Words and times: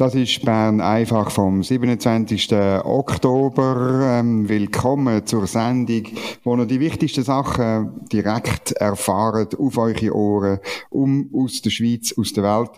Das 0.00 0.14
ist 0.14 0.44
Bern 0.44 0.80
einfach 0.80 1.28
vom 1.32 1.64
27. 1.64 2.52
Oktober. 2.84 4.20
Ähm, 4.20 4.48
willkommen 4.48 5.26
zur 5.26 5.48
Sendung, 5.48 6.04
wo 6.44 6.54
ihr 6.54 6.66
die 6.66 6.78
wichtigsten 6.78 7.24
Sachen 7.24 8.06
direkt 8.06 8.70
erfahrt 8.70 9.58
auf 9.58 9.76
eure 9.76 10.14
Ohren, 10.14 10.60
um 10.90 11.28
aus 11.34 11.62
der 11.62 11.70
Schweiz, 11.70 12.14
aus 12.16 12.32
der 12.32 12.44
Welt. 12.44 12.70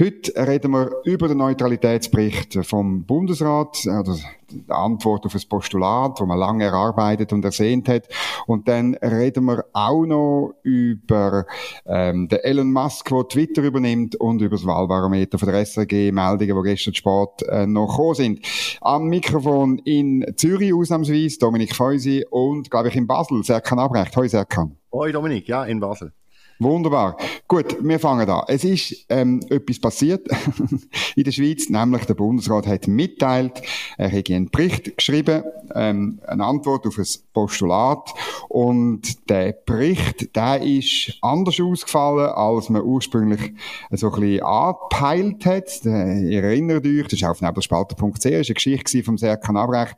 Heute 0.00 0.32
reden 0.48 0.72
wir 0.72 0.90
über 1.04 1.28
den 1.28 1.38
Neutralitätsbericht 1.38 2.58
vom 2.66 3.04
Bundesrat, 3.04 3.86
oder 3.86 4.16
die 4.50 4.64
Antwort 4.68 5.26
auf 5.26 5.34
ein 5.34 5.42
Postulat, 5.48 6.18
das 6.18 6.26
man 6.26 6.38
lange 6.38 6.64
erarbeitet 6.64 7.32
und 7.32 7.44
ersehnt 7.44 7.88
hat. 7.88 8.08
Und 8.46 8.68
dann 8.68 8.94
reden 8.94 9.44
wir 9.44 9.64
auch 9.72 10.04
noch 10.04 10.54
über 10.62 11.46
ähm, 11.86 12.28
den 12.28 12.40
Elon 12.40 12.72
Musk, 12.72 13.08
der 13.08 13.28
Twitter 13.28 13.62
übernimmt 13.62 14.16
und 14.16 14.40
über 14.40 14.56
das 14.56 14.66
Wahlbarometer 14.66 15.38
von 15.38 15.48
der 15.48 15.64
SRG, 15.64 16.12
Meldungen, 16.12 16.56
gestern 16.64 16.94
Sport 16.94 17.42
äh, 17.48 17.66
noch 17.66 17.88
gekommen 17.88 18.14
sind. 18.14 18.40
Am 18.80 19.04
Mikrofon 19.04 19.78
in 19.78 20.24
Zürich 20.36 20.74
ausnahmsweise 20.74 21.38
Dominik 21.38 21.74
Feusi 21.74 22.24
und, 22.28 22.70
glaube 22.70 22.88
ich, 22.88 22.96
in 22.96 23.06
Basel 23.06 23.42
Serkan 23.44 23.78
Abrecht. 23.78 24.16
Hoi 24.16 24.28
Serkan. 24.28 24.76
Hoi 24.92 25.12
Dominik, 25.12 25.48
ja, 25.48 25.64
in 25.64 25.80
Basel. 25.80 26.12
Wunderbar. 26.60 27.16
Gut, 27.48 27.76
wir 27.80 27.98
fangen 27.98 28.28
an. 28.30 28.44
Es 28.46 28.62
ist 28.62 29.06
ähm, 29.08 29.40
etwas 29.50 29.80
passiert 29.80 30.28
in 31.16 31.24
der 31.24 31.32
Schweiz, 31.32 31.68
nämlich 31.68 32.04
der 32.04 32.14
Bundesrat 32.14 32.66
hat 32.68 32.86
mitteilt, 32.86 33.60
er 33.98 34.08
hätte 34.08 34.34
einen 34.34 34.50
Bericht 34.50 34.96
geschrieben, 34.96 35.42
ähm, 35.74 36.20
eine 36.26 36.44
Antwort 36.44 36.86
auf 36.86 36.96
ein 36.96 37.06
Postulat 37.32 38.14
und 38.48 39.28
der 39.28 39.52
Bericht, 39.66 40.34
der 40.36 40.62
ist 40.62 41.18
anders 41.22 41.60
ausgefallen, 41.60 42.30
als 42.30 42.70
man 42.70 42.82
ursprünglich 42.82 43.52
so 43.90 44.12
ein 44.12 44.20
bisschen 44.20 44.42
angepeilt 44.44 45.46
hat. 45.46 45.84
Ihr 45.84 46.44
erinnert 46.44 46.86
euch, 46.86 47.04
das 47.04 47.14
ist 47.14 47.24
auf 47.24 47.40
nebelspalter.ch, 47.40 48.24
ist 48.24 48.26
eine 48.26 48.54
Geschichte 48.54 49.02
vom 49.02 49.18
Serkan 49.18 49.56
Abrecht, 49.56 49.96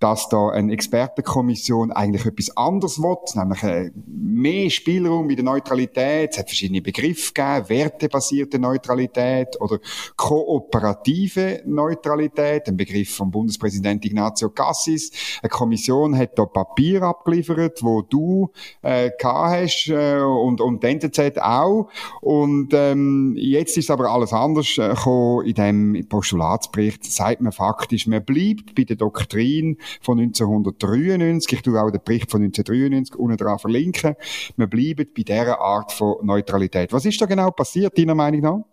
dass 0.00 0.28
da 0.30 0.48
eine 0.48 0.72
Expertenkommission 0.72 1.92
eigentlich 1.92 2.24
etwas 2.24 2.56
anderes 2.56 2.98
will, 2.98 3.16
nämlich 3.34 3.62
äh, 3.62 3.90
mehr 4.06 4.70
Spielraum 4.70 5.28
in 5.28 5.36
der 5.36 5.44
Neutralität 5.44 5.81
Neutralität, 5.82 6.30
es 6.32 6.38
hat 6.38 6.48
verschiedene 6.48 6.80
Begriffe 6.80 7.32
gegeben, 7.32 7.68
wertebasierte 7.68 8.58
Neutralität 8.58 9.60
oder 9.60 9.78
kooperative 10.16 11.62
Neutralität, 11.66 12.68
ein 12.68 12.76
Begriff 12.76 13.16
vom 13.16 13.30
Bundespräsident 13.30 14.04
Ignazio 14.04 14.50
Cassis. 14.50 15.10
Eine 15.42 15.50
Kommission 15.50 16.16
hat 16.16 16.38
da 16.38 16.46
Papier 16.46 17.02
abgeliefert, 17.02 17.82
wo 17.82 18.02
du 18.02 18.50
äh, 18.82 19.10
hast 19.22 19.88
äh, 19.88 20.20
und, 20.20 20.60
und 20.60 20.82
die 20.82 20.88
NZZ 20.88 21.38
auch. 21.38 21.88
Und 22.20 22.72
ähm, 22.72 23.34
jetzt 23.36 23.76
ist 23.76 23.90
aber 23.90 24.10
alles 24.10 24.32
anders 24.32 24.78
äh, 24.78 24.88
gekommen. 24.88 25.46
In 25.46 25.54
dem 25.54 26.08
Postulatsbericht 26.08 27.04
sagt 27.04 27.40
man 27.40 27.52
faktisch, 27.52 28.06
man 28.06 28.24
bleibt 28.24 28.74
bei 28.74 28.84
der 28.84 28.96
Doktrin 28.96 29.78
von 30.00 30.18
1993. 30.18 31.52
Ich 31.52 31.62
tue 31.62 31.80
auch 31.80 31.90
den 31.90 32.00
Bericht 32.04 32.30
von 32.30 32.42
1993 32.42 33.16
unten 33.16 33.36
dran 33.36 33.58
verlinken. 33.58 34.14
Man 34.56 34.68
bleibt 34.68 35.14
bei 35.14 35.22
dieser 35.22 35.60
Art 35.72 35.92
von 35.92 36.24
Neutralität. 36.24 36.92
Was 36.92 37.04
ist 37.04 37.20
da 37.20 37.26
genau 37.26 37.50
passiert, 37.50 37.96
deiner 37.96 38.14
Meinung 38.14 38.40
nach? 38.40 38.64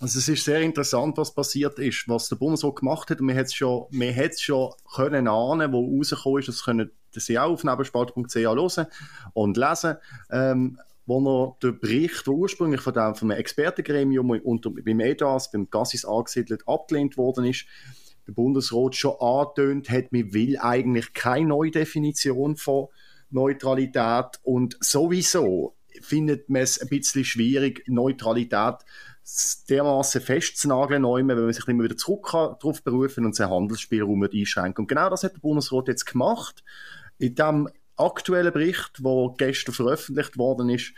Also 0.00 0.18
es 0.18 0.28
ist 0.28 0.44
sehr 0.44 0.62
interessant, 0.62 1.18
was 1.18 1.34
passiert 1.34 1.78
ist, 1.78 2.08
was 2.08 2.28
der 2.30 2.36
Bundesrat 2.36 2.76
gemacht 2.76 3.10
hat. 3.10 3.20
Und 3.20 3.28
wir 3.28 3.34
hätten 3.34 3.46
es 3.46 3.54
schon, 3.54 3.86
hätten 3.92 4.30
es 4.30 4.40
schon 4.40 4.72
können 4.94 5.28
ahnen, 5.28 5.72
wo 5.72 5.98
rausgekommen 5.98 6.40
ist, 6.40 6.48
das 6.48 6.64
können 6.64 6.90
Sie 7.12 7.38
auch 7.38 7.50
auf 7.50 7.64
nebenspalt.ch 7.64 8.34
hören 8.34 8.86
und 9.34 9.56
lesen. 9.56 9.96
Ähm, 10.30 10.78
wo 11.06 11.18
er 11.18 11.56
den 11.62 11.80
Bericht, 11.80 12.26
der 12.26 12.34
ursprünglich 12.34 12.80
von 12.80 12.94
dem, 12.94 13.14
vom 13.14 13.30
Expertengremium 13.30 14.30
unter, 14.30 14.70
beim 14.70 15.00
EDAS, 15.00 15.50
beim 15.50 15.68
Gassis 15.68 16.04
angesiedelt, 16.04 16.62
abgelehnt 16.66 17.16
worden 17.16 17.44
ist, 17.44 17.66
der 18.26 18.32
Bundesrat 18.32 18.94
schon 18.94 19.16
angetönt 19.18 19.90
hat, 19.90 20.12
man 20.12 20.32
will 20.32 20.56
eigentlich 20.58 21.12
keine 21.12 21.48
Neudefinition 21.48 22.56
von 22.56 22.86
Neutralität 23.30 24.38
und 24.42 24.76
sowieso 24.80 25.74
findet 26.00 26.48
man 26.48 26.62
es 26.62 26.80
ein 26.80 26.88
bisschen 26.88 27.24
schwierig, 27.24 27.84
Neutralität 27.86 28.76
dermaßen 29.68 30.20
festzunageln, 30.20 31.04
wenn 31.04 31.26
man 31.26 31.52
sich 31.52 31.68
immer 31.68 31.84
wieder 31.84 31.96
zurück 31.96 32.30
darauf 32.32 32.82
berufen 32.82 33.24
und 33.24 33.36
seinen 33.36 33.50
Handelsspielraum 33.50 34.22
einschränken. 34.22 34.82
Und 34.82 34.88
genau 34.88 35.08
das 35.08 35.22
hat 35.22 35.34
der 35.34 35.40
Bundesrat 35.40 35.88
jetzt 35.88 36.06
gemacht. 36.06 36.64
In 37.18 37.34
dem 37.34 37.68
aktuellen 37.96 38.52
Bericht, 38.52 38.98
der 38.98 39.34
gestern 39.36 39.74
veröffentlicht 39.74 40.38
worden 40.38 40.70
ist, 40.70 40.94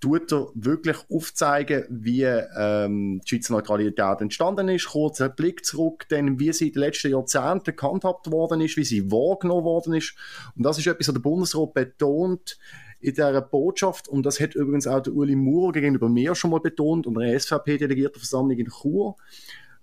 tut 0.00 0.30
er 0.32 0.48
wirklich 0.54 0.96
aufzeigen, 1.10 1.84
wie 1.88 2.22
ähm, 2.22 3.20
die 3.24 3.28
Schweizer 3.28 3.54
Neutralität 3.54 4.20
entstanden 4.20 4.68
ist. 4.68 4.88
Kurzer 4.88 5.28
Blick 5.28 5.64
zurück, 5.64 6.06
denn 6.10 6.38
wie 6.38 6.52
sie 6.52 6.68
in 6.68 6.74
den 6.74 6.80
letzten 6.80 7.10
Jahrzehnten 7.12 7.76
gehandhabt 7.76 8.30
worden 8.30 8.60
ist, 8.60 8.76
wie 8.76 8.84
sie 8.84 9.10
wahrgenommen 9.10 9.64
worden 9.64 9.94
ist. 9.94 10.14
Und 10.54 10.64
das 10.64 10.78
ist 10.78 10.86
etwas, 10.86 11.08
was 11.08 11.14
der 11.14 11.20
Bundesrat 11.20 11.74
betont 11.74 12.58
in 13.00 13.14
dieser 13.14 13.42
Botschaft, 13.42 14.08
und 14.08 14.24
das 14.24 14.40
hat 14.40 14.54
übrigens 14.54 14.86
auch 14.86 15.00
der 15.00 15.14
Uli 15.14 15.36
Maurer 15.36 15.72
gegenüber 15.72 16.08
mir 16.08 16.34
schon 16.34 16.50
mal 16.50 16.60
betont, 16.60 17.06
und 17.06 17.14
der 17.14 17.38
SVP-Delegiertenversammlung 17.38 18.58
in 18.58 18.68
Chur, 18.68 19.16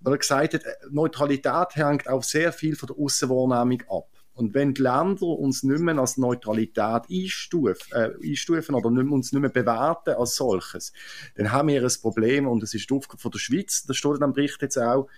weil 0.00 0.14
er 0.14 0.18
gesagt 0.18 0.54
hat, 0.54 0.62
Neutralität 0.90 1.76
hängt 1.76 2.08
auch 2.08 2.22
sehr 2.22 2.52
viel 2.52 2.76
von 2.76 2.88
der 2.88 2.98
Aussenwahrnehmung 2.98 3.82
ab. 3.88 4.08
Und 4.34 4.52
wenn 4.52 4.74
die 4.74 4.82
Länder 4.82 5.26
uns 5.26 5.62
nicht 5.62 5.80
mehr 5.80 5.96
als 5.96 6.16
Neutralität 6.16 7.02
einstufen, 7.08 7.92
äh, 7.92 8.10
einstufen 8.20 8.74
oder 8.74 8.90
nicht 8.90 9.10
uns 9.10 9.32
nicht 9.32 9.40
mehr 9.40 9.50
bewerten 9.50 10.14
als 10.14 10.34
solches, 10.34 10.92
dann 11.36 11.52
haben 11.52 11.68
wir 11.68 11.82
ein 11.82 11.92
Problem 12.02 12.48
und 12.48 12.62
es 12.62 12.74
ist 12.74 12.90
die 12.90 12.94
Aufgabe 12.94 13.22
von 13.22 13.30
der 13.30 13.38
Schweiz, 13.38 13.84
das 13.86 13.96
steht 13.96 14.20
dem 14.20 14.32
Bericht 14.32 14.60
jetzt 14.60 14.76
auch, 14.76 15.08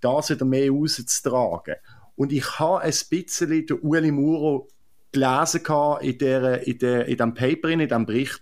das 0.00 0.30
wieder 0.30 0.44
mehr 0.44 0.72
rauszutragen. 0.72 1.76
Und 2.16 2.32
ich 2.32 2.58
habe 2.58 2.80
ein 2.80 2.94
bisschen 3.10 3.66
den 3.66 3.78
Uli 3.80 4.10
Muro 4.10 4.68
gelesen 5.14 5.62
in, 6.00 6.18
der, 6.18 6.66
in, 6.66 6.78
der, 6.78 7.06
in 7.06 7.16
diesem 7.16 7.34
Paper, 7.34 7.68
in 7.68 7.78
diesem 7.80 8.06
Bericht, 8.06 8.40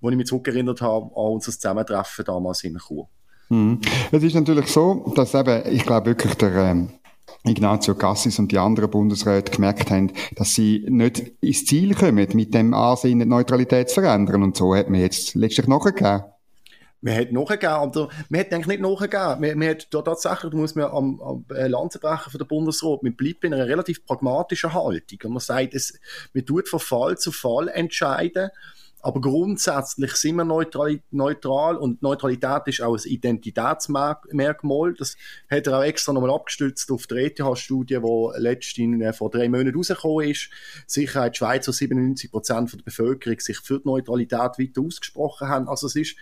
wo 0.00 0.10
ich 0.10 0.16
mich 0.16 0.26
zurückerinnert 0.26 0.82
habe 0.82 1.06
an 1.06 1.32
unser 1.32 1.52
Zusammentreffen 1.52 2.24
damals 2.24 2.62
in 2.64 2.78
Chur. 2.78 3.08
Mhm. 3.48 3.80
Es 4.12 4.22
ist 4.22 4.34
natürlich 4.34 4.66
so, 4.66 5.12
dass 5.16 5.34
eben, 5.34 5.62
ich 5.72 5.84
glaube 5.84 6.06
wirklich 6.06 6.34
der 6.34 6.54
ähm, 6.54 6.90
Ignazio 7.44 7.94
Cassis 7.94 8.38
und 8.38 8.52
die 8.52 8.58
anderen 8.58 8.90
Bundesräte 8.90 9.52
gemerkt 9.52 9.90
haben, 9.90 10.12
dass 10.36 10.54
sie 10.54 10.84
nicht 10.88 11.32
ins 11.40 11.64
Ziel 11.66 11.94
kommen, 11.94 12.28
mit 12.34 12.54
dem 12.54 12.74
Ansinnen 12.74 13.28
Neutralität 13.28 13.90
zu 13.90 14.00
verändern. 14.00 14.42
Und 14.42 14.56
so 14.56 14.74
hat 14.74 14.88
man 14.88 15.00
jetzt 15.00 15.34
letztlich 15.34 15.66
nachgegeben. 15.66 16.24
Man 17.04 17.16
hat 17.18 17.32
nachgegeben, 17.32 17.74
aber 17.74 18.08
man 18.30 18.40
hat 18.40 18.50
eigentlich 18.50 18.66
nicht 18.66 18.80
nachgegeben. 18.80 19.40
Man, 19.40 19.58
man 19.58 19.68
hat 19.68 19.92
da 19.92 20.00
tatsächlich, 20.00 20.52
da 20.52 20.56
muss 20.56 20.74
man 20.74 20.86
am, 20.86 21.20
am 21.20 21.44
äh, 21.54 21.68
Lanze 21.68 21.98
brechen 21.98 22.30
von 22.30 22.38
der 22.38 22.46
Bundesrat, 22.46 23.02
man 23.02 23.14
bleibt 23.14 23.44
in 23.44 23.52
einer 23.52 23.66
relativ 23.66 24.06
pragmatischen 24.06 24.72
Haltung. 24.72 25.18
Und 25.24 25.32
man 25.32 25.40
sagt, 25.40 25.74
es, 25.74 26.00
man 26.32 26.46
tut 26.46 26.66
von 26.66 26.80
Fall 26.80 27.18
zu 27.18 27.30
Fall 27.30 27.68
entscheiden, 27.68 28.48
aber 29.02 29.20
grundsätzlich 29.20 30.12
sind 30.12 30.36
wir 30.36 30.46
neutral, 30.46 30.98
neutral 31.10 31.76
und 31.76 32.00
Neutralität 32.00 32.62
ist 32.68 32.80
auch 32.80 32.96
ein 32.96 33.02
Identitätsmerkmal. 33.04 34.94
Das 34.94 35.18
hat 35.50 35.66
er 35.66 35.80
auch 35.80 35.82
extra 35.82 36.14
nochmal 36.14 36.30
abgestützt 36.30 36.90
auf 36.90 37.06
die 37.06 37.16
ETH-Studie, 37.16 37.98
die 38.02 38.40
letztens 38.40 39.02
äh, 39.02 39.12
vor 39.12 39.28
drei 39.28 39.50
Monaten 39.50 39.76
rausgekommen 39.76 40.30
ist. 40.30 40.48
Sicherheit 40.86 41.36
Schweiz, 41.36 41.68
wo 41.68 41.72
97 41.72 42.30
Prozent 42.30 42.72
der 42.72 42.78
Bevölkerung 42.78 43.40
sich 43.40 43.58
für 43.58 43.78
die 43.78 43.88
Neutralität 43.88 44.58
weiter 44.58 44.80
ausgesprochen 44.80 45.48
haben. 45.48 45.68
Also 45.68 45.86
es 45.86 45.96
ist 45.96 46.16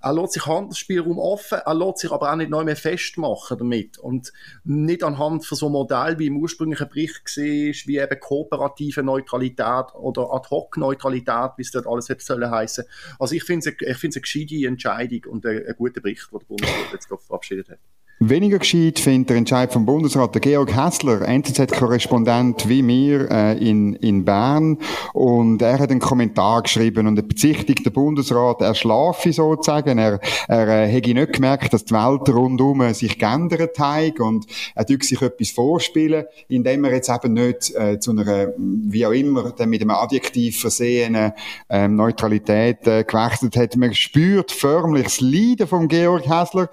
er 0.00 0.12
lässt 0.12 0.34
sich 0.34 0.46
Handelsspielraum 0.46 1.18
offen, 1.18 1.58
er 1.64 1.74
lässt 1.74 1.98
sich 1.98 2.12
aber 2.12 2.30
auch 2.30 2.36
nicht 2.36 2.50
neu 2.50 2.64
mehr 2.64 2.76
festmachen 2.76 3.58
damit. 3.58 3.98
Und 3.98 4.32
nicht 4.64 5.02
anhand 5.02 5.44
von 5.44 5.56
so 5.56 5.66
einem 5.66 5.72
Modell, 5.72 6.18
wie 6.18 6.26
im 6.26 6.36
ursprünglichen 6.36 6.88
Bericht 6.88 7.36
war, 7.36 7.42
wie 7.86 7.98
eben 7.98 8.20
kooperative 8.20 9.02
Neutralität 9.02 9.94
oder 9.94 10.32
Ad-Hoc-Neutralität, 10.32 11.52
wie 11.56 11.62
es 11.62 11.70
dort 11.70 11.86
alles 11.86 12.08
hätte 12.08 12.24
sollen 12.24 12.50
heissen. 12.50 12.84
Also 13.18 13.34
ich 13.34 13.44
finde 13.44 13.68
es 13.68 13.74
ich 13.80 14.04
eine 14.16 14.22
gescheite 14.22 14.66
Entscheidung 14.66 15.32
und 15.32 15.46
ein, 15.46 15.66
ein 15.66 15.74
guter 15.76 16.00
Bericht, 16.00 16.30
den 16.30 16.38
der 16.38 16.46
Bundesrat 16.46 16.92
jetzt 16.92 17.08
verabschiedet 17.08 17.70
hat. 17.70 17.78
Weniger 18.18 18.60
gescheit 18.60 18.98
findet 18.98 19.28
der 19.28 19.36
Entscheid 19.36 19.70
vom 19.70 19.84
Bundesrat 19.84 20.34
der 20.34 20.40
Georg 20.40 20.74
Hessler, 20.74 21.20
NZZ-Korrespondent 21.28 22.66
wie 22.66 22.80
mir 22.80 23.30
äh, 23.30 23.58
in, 23.58 23.92
in 23.96 24.24
Bern. 24.24 24.78
Und 25.12 25.60
er 25.60 25.78
hat 25.78 25.90
einen 25.90 26.00
Kommentar 26.00 26.62
geschrieben 26.62 27.08
und 27.08 27.18
er 27.18 27.22
bezichtigt 27.22 27.84
den 27.84 27.92
Bundesrat, 27.92 28.62
er 28.62 28.74
schlafe 28.74 29.34
sozusagen. 29.34 29.98
Er, 29.98 30.18
er 30.48 30.66
äh, 30.66 30.88
hätte 30.88 31.12
nicht 31.12 31.34
gemerkt, 31.34 31.74
dass 31.74 31.84
die 31.84 31.92
Welt 31.92 32.26
rundum 32.30 32.94
sich 32.94 33.18
geändert 33.18 33.78
hat 33.78 34.18
und 34.18 34.46
er 34.74 34.86
tut 34.86 35.04
sich 35.04 35.20
etwas 35.20 35.50
vorspielen, 35.50 36.24
indem 36.48 36.84
er 36.84 36.94
jetzt 36.94 37.10
eben 37.10 37.34
nicht 37.34 37.74
äh, 37.74 37.98
zu 38.00 38.12
einer, 38.12 38.54
wie 38.56 39.04
auch 39.04 39.12
immer, 39.12 39.52
mit 39.66 39.82
einem 39.82 39.90
Adjektiv 39.90 40.62
versehenen 40.62 41.32
ähm, 41.68 41.96
Neutralität 41.96 42.86
äh, 42.86 43.04
gewechselt 43.04 43.58
hat. 43.58 43.76
Man 43.76 43.92
spürt 43.92 44.52
förmlich 44.52 45.04
das 45.04 45.20
Leiden 45.20 45.66
von 45.66 45.86
Georg 45.86 46.26
Hessler. 46.26 46.70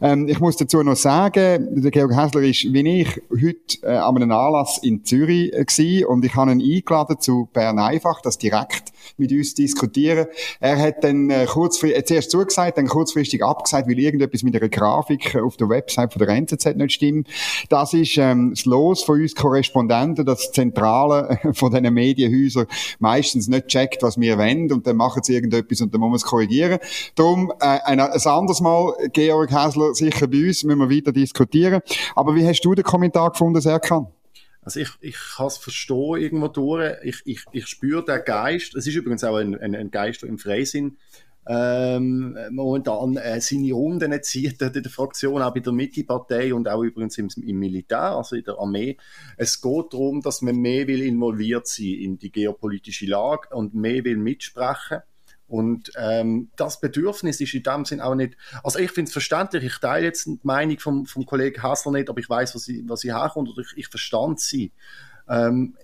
Ähm, 0.00 0.26
ich 0.26 0.40
muss 0.40 0.56
dazu 0.56 0.85
noch 0.86 0.96
sagen, 0.96 1.82
der 1.82 1.90
Georg 1.90 2.16
Häsler 2.16 2.42
ist, 2.42 2.72
wie 2.72 3.00
ich, 3.00 3.22
heute 3.30 3.82
äh, 3.82 3.96
an 3.96 4.16
einem 4.16 4.32
Anlass 4.32 4.78
in 4.82 5.04
Zürich 5.04 5.52
äh, 5.52 6.04
und 6.04 6.24
ich 6.24 6.34
habe 6.34 6.52
ihn 6.52 6.60
eingeladen 6.60 7.20
zu 7.20 7.48
Bern 7.52 7.78
einfach, 7.78 8.20
das 8.22 8.38
direkt 8.38 8.92
mit 9.16 9.32
uns 9.32 9.54
diskutieren. 9.54 10.26
Er 10.60 10.78
hat 10.78 11.04
dann 11.04 11.30
äh, 11.30 11.46
kurzfristig, 11.46 11.98
äh, 11.98 12.04
zuerst 12.04 12.30
zugesagt, 12.30 12.78
dann 12.78 12.86
kurzfristig 12.86 13.44
abgesagt, 13.44 13.88
weil 13.88 13.98
irgendetwas 13.98 14.42
mit 14.42 14.56
einer 14.56 14.68
Grafik 14.68 15.36
auf 15.36 15.56
der 15.56 15.68
Website 15.68 16.12
von 16.12 16.20
der 16.20 16.28
NZZ 16.28 16.76
nicht 16.76 16.92
stimmt. 16.92 17.28
Das 17.68 17.92
ist 17.92 18.16
ähm, 18.18 18.50
das 18.54 18.64
Los 18.64 19.02
von 19.02 19.20
uns 19.20 19.34
Korrespondenten, 19.34 20.24
das 20.24 20.52
Zentrale 20.52 21.38
von 21.52 21.72
diesen 21.72 21.92
Medienhäusern 21.92 22.66
meistens 22.98 23.48
nicht 23.48 23.68
checkt, 23.68 24.02
was 24.02 24.18
wir 24.18 24.38
wollen, 24.38 24.72
und 24.72 24.86
dann 24.86 24.96
machen 24.96 25.22
sie 25.22 25.34
irgendetwas 25.34 25.80
und 25.80 25.92
dann 25.92 26.00
muss 26.00 26.08
man 26.08 26.16
es 26.16 26.24
korrigieren. 26.24 26.78
Darum 27.14 27.52
äh, 27.60 27.78
ein, 27.84 28.00
ein 28.00 28.26
anderes 28.26 28.60
Mal, 28.60 28.92
Georg 29.12 29.50
Häsler, 29.50 29.94
sicher 29.94 30.26
bei 30.26 30.48
uns, 30.48 30.64
müssen 30.76 30.90
wir 30.90 30.96
weiter 30.96 31.12
diskutieren. 31.12 31.80
Aber 32.14 32.34
wie 32.34 32.46
hast 32.46 32.60
du 32.60 32.74
den 32.74 32.84
Kommentar 32.84 33.30
gefunden, 33.30 33.60
Serkan? 33.60 34.06
Also 34.62 34.80
ich, 34.80 34.90
ich 35.00 35.16
kann 35.36 35.46
es 35.46 35.58
verstehen 35.58 36.16
irgendwo 36.16 36.48
durch. 36.48 36.96
Ich, 37.04 37.22
ich, 37.24 37.44
ich 37.52 37.66
spüre 37.66 38.04
den 38.04 38.24
Geist. 38.24 38.74
Es 38.74 38.86
ist 38.86 38.94
übrigens 38.96 39.22
auch 39.22 39.36
ein, 39.36 39.58
ein, 39.60 39.76
ein 39.76 39.90
Geist, 39.90 40.22
der 40.22 40.28
im 40.28 40.38
Freisinn 40.38 40.96
ähm, 41.48 42.36
momentan 42.50 43.16
äh, 43.16 43.40
seine 43.40 43.72
Runden 43.72 44.20
zieht 44.22 44.60
in 44.60 44.72
der 44.72 44.90
Fraktion, 44.90 45.42
auch 45.42 45.54
bei 45.54 45.60
der 45.60 45.72
Mitte-Partei 45.72 46.52
und 46.52 46.68
auch 46.68 46.82
übrigens 46.82 47.18
im, 47.18 47.28
im, 47.36 47.58
Militär, 47.58 48.16
also 48.16 48.34
in 48.34 48.44
der 48.44 48.58
Armee. 48.58 48.96
Es 49.36 49.60
geht 49.60 49.92
darum, 49.92 50.20
dass 50.22 50.42
man 50.42 50.56
mehr 50.56 50.86
will 50.88 51.02
involviert 51.02 51.68
sein 51.68 51.86
in 51.86 52.18
die 52.18 52.32
geopolitische 52.32 53.06
Lage 53.06 53.54
und 53.54 53.74
mehr 53.74 54.04
will 54.04 54.16
mitsprechen. 54.16 55.02
Und 55.48 55.92
ähm, 55.96 56.50
das 56.56 56.80
Bedürfnis 56.80 57.40
ist 57.40 57.54
in 57.54 57.62
dem 57.62 57.84
Sinn 57.84 58.00
auch 58.00 58.14
nicht, 58.14 58.36
also 58.64 58.78
ich 58.78 58.90
finde 58.90 59.08
es 59.08 59.12
verständlich, 59.12 59.64
ich 59.64 59.78
teile 59.78 60.06
jetzt 60.06 60.26
die 60.26 60.38
Meinung 60.42 60.78
vom, 60.78 61.06
vom 61.06 61.24
Kollegen 61.24 61.62
Hassler 61.62 61.92
nicht, 61.92 62.08
aber 62.08 62.18
ich 62.18 62.28
weiß, 62.28 62.54
was 62.54 62.64
sie, 62.64 62.84
was 62.88 63.00
sie 63.00 63.14
herkommt 63.14 63.48
oder 63.48 63.60
ich, 63.60 63.76
ich 63.76 63.88
verstand 63.88 64.40
sie. 64.40 64.72
Ähm, 65.28 65.74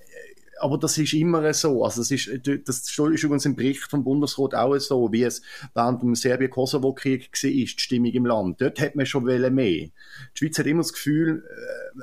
aber 0.62 0.79
das 0.79 0.97
ist 0.97 1.12
immer 1.12 1.53
so. 1.55 1.85
Also 1.85 2.03
das 2.03 2.11
ist, 2.12 2.29
das 2.47 2.79
ist 2.79 2.99
übrigens 2.99 3.44
im 3.44 3.56
Bericht 3.56 3.82
vom 3.82 4.05
Bundesrat 4.05 4.55
auch 4.55 4.79
so, 4.79 5.11
wie 5.11 5.25
es 5.25 5.43
während 5.75 6.03
dem 6.03 6.15
Serbien-Kosovo-Krieg 6.15 7.31
war, 7.32 7.50
die 7.50 7.67
Stimmung 7.67 8.12
im 8.12 8.26
Land. 8.26 8.61
Dort 8.61 8.81
hat 8.81 8.94
man 8.94 9.05
schon 9.05 9.25
mehr. 9.25 9.43
Die 9.43 9.91
Schweiz 10.35 10.58
hat 10.58 10.67
immer 10.67 10.82
das 10.82 10.93
Gefühl, 10.93 11.44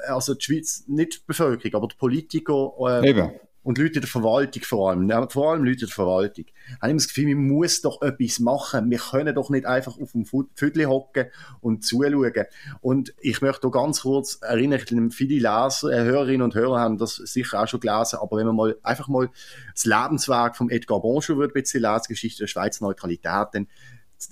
äh, 0.03 0.11
also 0.11 0.33
die 0.33 0.43
Schweiz, 0.43 0.83
nicht 0.87 1.13
die 1.13 1.23
Bevölkerung, 1.25 1.75
aber 1.75 1.87
die 1.87 1.95
Politiker, 1.95 2.73
äh, 3.01 3.39
und 3.63 3.77
Leute 3.77 3.95
in 3.95 4.01
der 4.01 4.09
Verwaltung 4.09 4.63
vor 4.63 4.89
allem, 4.89 5.29
vor 5.29 5.51
allem 5.51 5.63
Leute 5.63 5.81
in 5.81 5.87
der 5.87 5.95
Verwaltung, 5.95 6.45
haben 6.81 6.91
immer 6.91 6.97
das 6.97 7.07
Gefühl, 7.07 7.35
man 7.35 7.47
muss 7.47 7.81
doch 7.81 8.01
etwas 8.01 8.39
machen. 8.39 8.89
Wir 8.89 8.99
können 8.99 9.35
doch 9.35 9.49
nicht 9.49 9.65
einfach 9.65 9.99
auf 9.99 10.13
dem 10.13 10.25
Viertel 10.25 10.85
hocken 10.87 11.27
und 11.61 11.85
zuschauen. 11.85 12.45
Und 12.81 13.13
ich 13.19 13.41
möchte 13.41 13.67
hier 13.67 13.71
ganz 13.71 14.01
kurz 14.01 14.39
erinnern, 14.41 15.11
viele 15.11 15.35
Leser, 15.35 15.89
äh, 15.91 16.03
Hörerinnen 16.03 16.41
und 16.41 16.55
Hörer 16.55 16.79
haben 16.79 16.97
das 16.97 17.15
sicher 17.15 17.61
auch 17.61 17.67
schon 17.67 17.79
gelesen, 17.79 18.19
aber 18.21 18.37
wenn 18.37 18.47
man 18.47 18.55
mal 18.55 18.77
einfach 18.83 19.07
mal 19.07 19.29
das 19.73 19.85
Lebenswerk 19.85 20.55
von 20.55 20.69
Edgar 20.69 21.01
Bonjour 21.01 21.37
wird 21.37 21.51
ein 21.51 21.61
bisschen 21.61 21.81
lesen, 21.81 22.05
Geschichte 22.07 22.43
der 22.43 22.47
Schweizer 22.47 22.85
Neutralität, 22.85 23.47
dann 23.53 23.67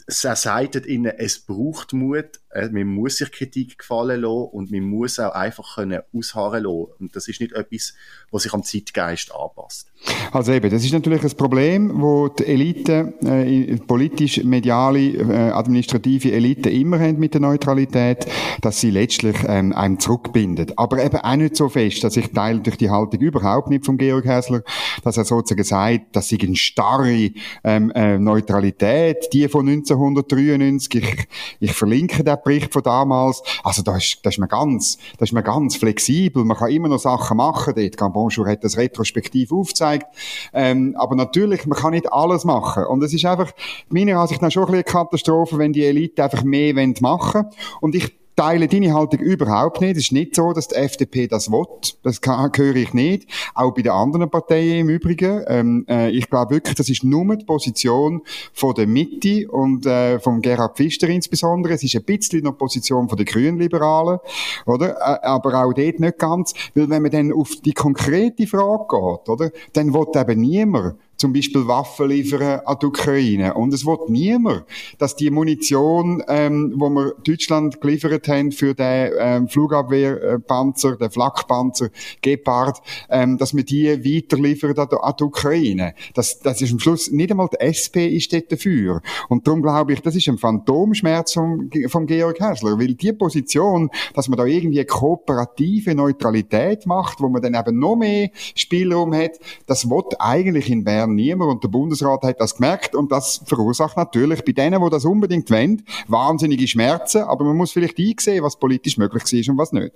er 0.06 0.36
sagt 0.36 0.86
ihnen, 0.86 1.14
es 1.18 1.40
braucht 1.40 1.94
Mut, 1.94 2.42
äh, 2.52 2.70
man 2.70 2.88
muss 2.88 3.18
sich 3.18 3.32
Kritik 3.32 3.78
gefallen 3.78 4.22
lassen 4.22 4.50
und 4.52 4.72
man 4.72 4.82
muss 4.82 5.20
auch 5.20 5.32
einfach 5.32 5.76
können 5.76 6.02
ausharren 6.14 6.64
lassen. 6.64 6.88
Und 7.00 7.16
das 7.16 7.28
ist 7.28 7.42
nicht 7.42 7.54
etwas, 7.54 7.94
was 8.32 8.44
sich 8.44 8.54
am 8.54 8.64
Zeitgeist 8.64 9.34
anpasst. 9.34 9.92
Also 10.32 10.54
eben, 10.54 10.70
das 10.70 10.84
ist 10.84 10.94
natürlich 10.94 11.24
ein 11.24 11.32
Problem, 11.32 12.02
wo 12.02 12.28
die 12.30 12.46
Elite, 12.46 13.14
äh, 13.24 13.76
politisch, 13.78 14.44
mediale, 14.44 15.00
äh, 15.00 15.52
administrative 15.52 16.32
Elite 16.32 16.70
immer 16.70 17.00
haben 17.00 17.20
mit 17.20 17.34
der 17.34 17.42
Neutralität, 17.42 18.26
dass 18.62 18.80
sie 18.80 18.92
letztlich 18.92 19.36
ähm, 19.48 19.74
einem 19.74 20.00
zurückbindet. 20.00 20.74
Aber 20.78 21.04
eben 21.04 21.18
auch 21.18 21.36
nicht 21.36 21.56
so 21.56 21.70
fest, 21.70 22.04
dass 22.04 22.16
ich 22.18 22.32
teile 22.32 22.60
durch 22.60 22.78
die 22.78 22.90
Haltung 22.90 23.20
überhaupt 23.20 23.70
nicht 23.70 23.86
von 23.86 23.98
Georg 23.98 24.26
Häsler, 24.26 24.62
dass 25.04 25.18
er 25.18 25.26
sozusagen 25.26 25.64
sagt, 25.64 26.16
dass 26.16 26.28
sie 26.30 26.40
eine 26.40 26.56
starre 26.56 27.32
ähm, 27.64 27.92
äh, 27.92 28.18
Neutralität, 28.18 29.30
die 29.34 29.48
von 29.48 29.68
1993, 29.68 30.96
ich, 30.96 31.28
ich 31.60 31.74
verlinke 31.74 32.24
den 32.24 32.37
Bericht 32.44 32.74
von 32.74 32.84
damals, 32.84 33.42
also 33.64 33.82
da 33.82 33.98
ist, 33.98 34.20
da 34.24 34.30
ist 34.30 34.40
man 34.40 34.50
ganz, 34.50 34.98
da 35.18 35.24
ist 35.24 35.34
man 35.34 35.44
ganz 35.44 35.76
flexibel, 35.76 36.44
man 36.44 36.58
kann 36.58 36.70
immer 36.70 36.88
noch 36.88 37.00
Sachen 37.00 37.38
machen 37.38 37.74
dort. 37.76 37.98
Gambonjour 37.98 38.48
hat 38.48 38.64
das 38.64 38.78
retrospektiv 38.78 39.52
aufgezeigt, 39.52 40.08
ähm, 40.54 40.96
aber 40.98 41.16
natürlich, 41.16 41.66
man 41.66 41.78
kann 41.78 41.92
nicht 41.92 42.12
alles 42.12 42.46
machen. 42.46 42.86
Und 42.86 43.04
es 43.04 43.14
ist 43.14 43.26
einfach, 43.26 43.52
meiner 43.90 44.20
Ansicht 44.20 44.42
nach 44.42 44.52
schon 44.52 44.64
ein 44.64 44.72
bisschen 44.72 44.98
eine 44.98 45.06
Katastrophe, 45.06 45.58
wenn 45.58 45.74
die 45.74 45.86
Elite 45.86 46.24
einfach 46.24 46.44
mehr 46.44 46.74
machen 47.02 47.44
wollen. 47.44 47.54
Und 47.82 47.96
ich 47.96 48.14
teile 48.38 48.68
deine 48.68 48.94
Haltung 48.94 49.20
überhaupt 49.20 49.82
nicht. 49.82 49.98
Es 49.98 50.04
ist 50.04 50.12
nicht 50.12 50.36
so, 50.36 50.54
dass 50.54 50.68
die 50.68 50.76
FDP 50.76 51.28
das 51.28 51.52
will. 51.52 51.66
Das 52.04 52.22
kann, 52.22 52.52
höre 52.56 52.76
ich 52.76 52.94
nicht. 52.94 53.28
Auch 53.56 53.74
bei 53.74 53.82
den 53.82 53.92
anderen 53.92 54.30
Parteien 54.30 54.82
im 54.82 54.90
Übrigen. 54.90 55.44
Ähm, 55.48 55.86
äh, 55.90 56.12
ich 56.12 56.30
glaube 56.30 56.56
wirklich, 56.56 56.76
das 56.76 56.88
ist 56.90 57.04
nur 57.04 57.36
die 57.36 57.46
Position 57.46 58.22
von 58.54 58.76
der 58.76 58.88
Mitte 58.88 59.50
und 59.50 59.86
äh, 59.88 60.20
von 60.20 60.42
Gerhard 60.42 60.78
Pfister 60.78 61.10
insbesondere. 61.10 61.74
Es 61.74 61.84
ist 61.84 61.96
ein 61.96 62.04
bisschen 62.04 62.44
noch 62.44 62.52
die 62.52 62.60
Position 62.60 63.10
von 63.10 63.18
der 63.18 63.26
Grünliberalen, 63.26 64.20
oder? 64.68 64.92
Äh, 64.92 65.26
aber 65.26 65.66
auch 65.66 65.74
dort 65.74 66.00
nicht 66.00 66.20
ganz. 66.20 66.54
Weil 66.76 66.90
wenn 66.90 67.02
man 67.02 67.12
dann 67.12 67.34
auf 67.34 67.56
die 67.66 67.74
konkrete 67.74 68.46
Frage 68.46 68.86
geht, 68.88 69.30
oder? 69.30 69.52
Dann 69.74 69.94
will 69.94 70.06
eben 70.16 70.42
niemand 70.42 70.96
zum 71.18 71.34
Beispiel 71.34 71.68
Waffen 71.68 72.10
liefern 72.10 72.62
an 72.66 72.78
die 72.82 72.86
Ukraine. 72.86 73.54
Und 73.56 73.74
es 73.74 73.86
wird 73.86 74.10
niemand, 74.10 74.64
dass 75.00 75.16
die 75.16 75.30
Munition, 75.30 76.24
ähm, 76.28 76.74
wo 76.78 76.90
wir 76.90 77.16
Deutschland 77.26 77.82
geliefert 77.82 78.28
haben 78.28 78.52
für 78.52 78.74
den 78.74 79.12
ähm, 79.20 79.48
Flugabwehrpanzer, 79.48 80.96
den 80.98 81.10
Flakpanzer 81.10 81.90
Gepard, 82.22 82.82
ähm, 83.10 83.38
dass 83.38 83.56
wir 83.56 83.64
die 83.64 83.88
weiterliefern 83.88 84.78
an, 84.78 84.88
an 85.02 85.14
die 85.20 85.24
Ukraine. 85.24 85.94
Das, 86.14 86.40
das 86.40 86.62
ist 86.62 86.72
am 86.72 86.80
Schluss, 86.80 87.12
nicht 87.12 87.32
einmal 87.32 87.50
die 87.52 87.60
SP 87.66 88.08
ist 88.08 88.32
dort 88.32 88.52
dafür. 88.52 89.02
Und 89.28 89.48
darum 89.48 89.62
glaube 89.62 89.94
ich, 89.94 90.02
das 90.02 90.16
ist 90.16 90.28
ein 90.30 90.38
Phantomschmerz 90.38 91.34
von, 91.34 91.70
von 91.88 92.06
Georg 92.06 92.40
Häsler, 92.40 92.80
weil 92.80 92.94
die 92.94 93.14
Position, 93.14 93.90
dass 94.14 94.28
man 94.28 94.38
da 94.38 94.46
irgendwie 94.46 94.86
kooperative 94.86 95.96
Neutralität 95.96 96.86
macht, 96.86 97.20
wo 97.20 97.30
man 97.30 97.42
dann 97.42 97.56
eben 97.56 97.80
noch 97.80 97.96
mehr 97.96 98.30
Spielraum 98.56 99.14
hat, 99.14 99.32
das 99.66 99.90
wird 99.90 100.16
eigentlich 100.20 100.70
in 100.70 100.84
Bern 100.84 101.07
niemand 101.16 101.52
und 101.52 101.64
der 101.64 101.70
Bundesrat 101.70 102.24
hat 102.24 102.40
das 102.40 102.56
gemerkt 102.56 102.96
und 102.96 103.12
das 103.12 103.42
verursacht 103.46 103.98
natürlich 103.98 104.44
bei 104.44 104.52
denen, 104.52 104.84
die 104.84 104.90
das 104.90 105.06
unbedingt 105.06 105.50
wollen, 105.50 105.84
wahnsinnige 106.08 106.68
Schmerzen, 106.68 107.24
aber 107.24 107.46
man 107.46 107.56
muss 107.56 107.72
vielleicht 107.72 108.00
einsehen, 108.00 108.44
was 108.44 108.58
politisch 108.58 108.98
möglich 108.98 109.24
ist 109.34 109.50
und 109.50 109.58
was 109.58 109.72
nicht. 109.72 109.94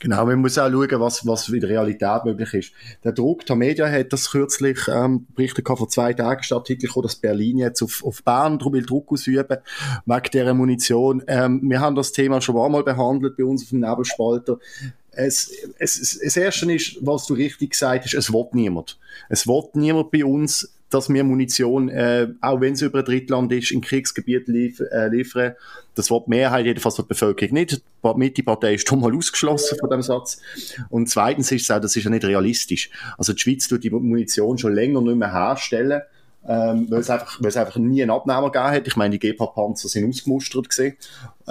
Genau, 0.00 0.26
man 0.26 0.40
muss 0.40 0.58
auch 0.58 0.70
schauen, 0.70 1.00
was, 1.00 1.26
was 1.26 1.48
in 1.48 1.60
der 1.60 1.70
Realität 1.70 2.24
möglich 2.24 2.54
ist. 2.54 2.72
Der 3.04 3.12
Druck 3.12 3.46
der 3.46 3.56
Medien 3.56 3.90
hat 3.90 4.12
das 4.12 4.30
kürzlich 4.30 4.78
ähm, 4.88 5.26
berichtet 5.34 5.66
vor 5.66 5.88
zwei 5.88 6.12
Tagen 6.12 6.42
Artikel 6.50 6.88
gekommen, 6.88 7.04
dass 7.04 7.16
Berlin 7.16 7.58
jetzt 7.58 7.82
auf, 7.82 8.04
auf 8.04 8.22
Bern 8.22 8.60
will 8.60 8.84
Druck 8.84 9.10
ausüben 9.12 9.58
wegen 10.04 10.30
dieser 10.32 10.54
Munition. 10.54 11.22
Ähm, 11.26 11.60
wir 11.64 11.80
haben 11.80 11.96
das 11.96 12.12
Thema 12.12 12.40
schon 12.40 12.58
einmal 12.58 12.82
behandelt 12.82 13.36
bei 13.36 13.44
uns 13.44 13.62
auf 13.62 13.70
dem 13.70 13.80
Nebelspalter 13.80 14.58
es, 15.12 15.52
es, 15.78 15.98
es, 15.98 16.18
das 16.22 16.36
Erste 16.36 16.72
ist, 16.72 16.96
was 17.00 17.26
du 17.26 17.34
richtig 17.34 17.70
gesagt 17.70 18.04
hast, 18.04 18.14
es 18.14 18.32
will 18.32 18.46
niemand. 18.52 18.98
Es 19.28 19.46
will 19.46 19.64
niemand 19.74 20.10
bei 20.10 20.24
uns, 20.24 20.74
dass 20.90 21.08
wir 21.08 21.24
Munition, 21.24 21.88
äh, 21.88 22.28
auch 22.40 22.60
wenn 22.60 22.74
es 22.74 22.82
über 22.82 22.98
ein 22.98 23.04
Drittland 23.04 23.50
ist, 23.52 23.70
in 23.70 23.80
Kriegsgebiet 23.80 24.48
lief, 24.48 24.80
äh, 24.80 25.08
liefern. 25.08 25.54
Das 25.94 26.10
will 26.10 26.20
die 26.26 26.30
Mehrheit, 26.30 26.66
jedenfalls 26.66 26.96
die 26.96 27.02
Bevölkerung 27.02 27.54
nicht. 27.54 27.82
Die 28.04 28.14
Mitte-Partei 28.14 28.74
ist 28.74 28.88
schon 28.88 29.00
mal 29.00 29.14
ausgeschlossen 29.14 29.78
von 29.78 29.90
dem 29.90 30.02
Satz. 30.02 30.40
Und 30.90 31.08
zweitens 31.08 31.50
ist 31.52 31.62
es 31.62 31.70
auch, 31.70 31.80
das 31.80 31.96
ist 31.96 32.04
ja 32.04 32.10
nicht 32.10 32.24
realistisch. 32.24 32.90
Also 33.16 33.32
die 33.32 33.40
Schweiz 33.40 33.68
tut 33.68 33.84
die 33.84 33.90
Munition 33.90 34.58
schon 34.58 34.74
länger 34.74 35.00
nicht 35.00 35.16
mehr 35.16 35.32
herstellen 35.32 36.02
ähm, 36.46 36.90
weil, 36.90 37.00
es 37.00 37.10
einfach, 37.10 37.40
weil 37.40 37.48
es 37.48 37.56
einfach 37.56 37.76
nie 37.76 38.02
einen 38.02 38.10
Abnehmer 38.10 38.50
gegeben 38.50 38.70
hat. 38.70 38.86
Ich 38.86 38.96
meine, 38.96 39.16
die 39.16 39.18
Gepard-Panzer 39.18 39.88
sind 39.88 40.08
ausgemustert 40.08 40.68
gesehen. 40.68 40.96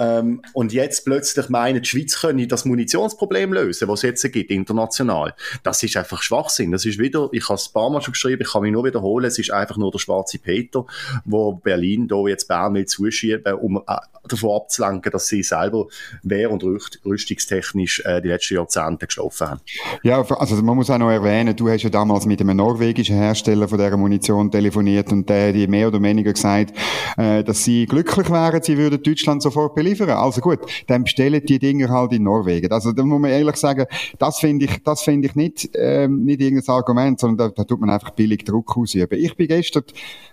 Ähm, 0.02 0.42
und 0.52 0.72
jetzt 0.72 1.04
plötzlich 1.04 1.48
meinen, 1.48 1.82
die 1.82 1.88
Schweiz 1.88 2.20
könne 2.20 2.46
das 2.46 2.64
Munitionsproblem 2.64 3.52
lösen, 3.52 3.88
was 3.88 4.00
es 4.00 4.22
jetzt 4.22 4.32
gibt, 4.32 4.50
international. 4.50 5.34
Das 5.62 5.82
ist 5.82 5.96
einfach 5.96 6.22
Schwachsinn. 6.22 6.72
Das 6.72 6.84
ist 6.84 6.98
wieder, 6.98 7.28
ich 7.32 7.48
habe 7.48 7.54
es 7.54 7.68
ein 7.68 7.72
paar 7.72 7.90
Mal 7.90 8.02
schon 8.02 8.12
geschrieben, 8.12 8.42
ich 8.42 8.52
kann 8.52 8.62
mich 8.62 8.72
nur 8.72 8.84
wiederholen, 8.84 9.26
es 9.26 9.38
ist 9.38 9.52
einfach 9.52 9.76
nur 9.76 9.92
der 9.92 9.98
schwarze 9.98 10.38
Peter, 10.38 10.84
wo 11.24 11.52
Berlin 11.52 12.08
da 12.08 12.26
jetzt 12.26 12.48
Bern 12.48 12.74
will 12.74 12.86
zuschieben, 12.86 13.54
um 13.54 13.76
äh, 13.76 13.96
davon 14.28 14.56
abzulenken, 14.56 15.10
dass 15.12 15.26
sie 15.26 15.42
selber 15.42 15.86
wehr- 16.22 16.50
und 16.50 16.64
rüstungstechnisch 16.64 18.02
äh, 18.04 18.20
die 18.20 18.28
letzten 18.28 18.54
Jahrzehnte 18.54 19.06
geschlafen 19.06 19.50
haben. 19.50 19.60
Ja, 20.02 20.22
also 20.22 20.56
man 20.62 20.76
muss 20.76 20.90
auch 20.90 20.98
noch 20.98 21.10
erwähnen, 21.10 21.54
du 21.56 21.68
hast 21.68 21.82
ja 21.82 21.90
damals 21.90 22.26
mit 22.26 22.40
einem 22.40 22.56
norwegischen 22.56 23.16
Hersteller 23.16 23.68
von 23.68 23.78
dieser 23.78 23.96
Munition 23.96 24.50
telefoniert 24.50 25.12
und 25.12 25.28
der 25.28 25.48
hat 25.48 25.68
mehr 25.68 25.88
oder 25.88 26.02
weniger 26.02 26.32
gesagt, 26.32 26.72
äh, 27.16 27.42
dass 27.42 27.64
sie 27.64 27.86
glücklich 27.86 28.30
wären, 28.30 28.62
sie 28.62 28.78
würden 28.78 29.02
Deutschland 29.02 29.42
sofort 29.42 29.74
beliefern 29.74 29.91
liefern. 29.92 30.10
Also 30.10 30.40
gut, 30.40 30.60
dann 30.86 31.04
bestellen 31.04 31.42
die 31.44 31.58
Dinger 31.58 31.88
halt 31.88 32.12
in 32.12 32.24
Norwegen. 32.24 32.70
Also 32.72 32.92
da 32.92 33.02
muss 33.04 33.20
man 33.20 33.30
ehrlich 33.30 33.56
sagen, 33.56 33.86
das 34.18 34.38
finde 34.38 34.66
ich, 34.66 34.82
das 34.82 35.02
finde 35.02 35.28
ich 35.28 35.34
nicht, 35.34 35.70
ähm, 35.74 36.24
nicht 36.24 36.40
irgendein 36.40 36.74
Argument, 36.74 37.20
sondern 37.20 37.48
da, 37.48 37.54
da 37.54 37.64
tut 37.64 37.80
man 37.80 37.90
einfach 37.90 38.10
billig 38.10 38.44
Druck 38.44 38.76
ausüben. 38.76 39.18
Ich 39.18 39.36
bin 39.36 39.48
gestern, 39.48 39.84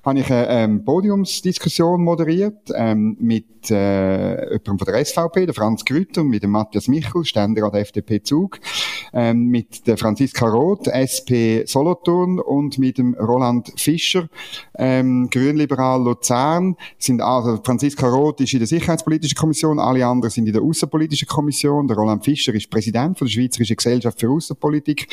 habe 0.06 0.20
ich 0.20 0.32
eine 0.32 0.48
ähm, 0.50 0.86
Podiumsdiskussion 0.86 2.04
moderiert, 2.04 2.72
ähm, 2.74 3.18
mit, 3.20 3.70
äh, 3.70 4.52
jemandem 4.52 4.80
von 4.80 4.94
der 4.94 5.06
SVP, 5.06 5.46
der 5.46 5.56
Franz 5.56 5.86
Grüter, 5.86 6.24
mit 6.24 6.44
dem 6.44 6.52
Matthias 6.52 6.88
Michel, 6.88 7.26
Ständerat 7.26 7.76
FDP 7.76 8.24
Zug, 8.24 8.60
ähm, 9.14 9.48
mit 9.48 9.88
der 9.88 9.98
Franziska 9.98 10.48
Roth, 10.48 10.88
SP 10.88 11.66
Solothurn 11.66 12.40
und 12.40 12.78
mit 12.78 12.98
dem 12.98 13.14
Roland 13.16 13.74
Fischer, 13.76 14.28
ähm, 14.78 15.30
Grünliberal 15.30 16.02
Luzern, 16.04 16.76
sind 16.98 17.22
also, 17.22 17.60
Franziska 17.64 18.08
Roth 18.08 18.42
ist 18.42 18.54
in 18.54 18.60
der 18.60 18.68
Sicherheitspolitischen 18.68 19.38
Kommission, 19.40 19.80
alle 19.80 20.06
anderen 20.06 20.32
sind 20.32 20.48
in 20.48 20.54
der 20.54 20.62
Außenpolitischen 20.62 21.28
Kommission, 21.28 21.88
der 21.88 21.98
Roland 21.98 22.26
Fischer 22.26 22.54
ist 22.54 22.70
Präsident 22.70 23.18
von 23.18 23.28
der 23.28 23.32
Schweizerischen 23.32 23.76
Gesellschaft 23.76 24.20
für 24.20 24.30
Außenpolitik. 24.30 25.08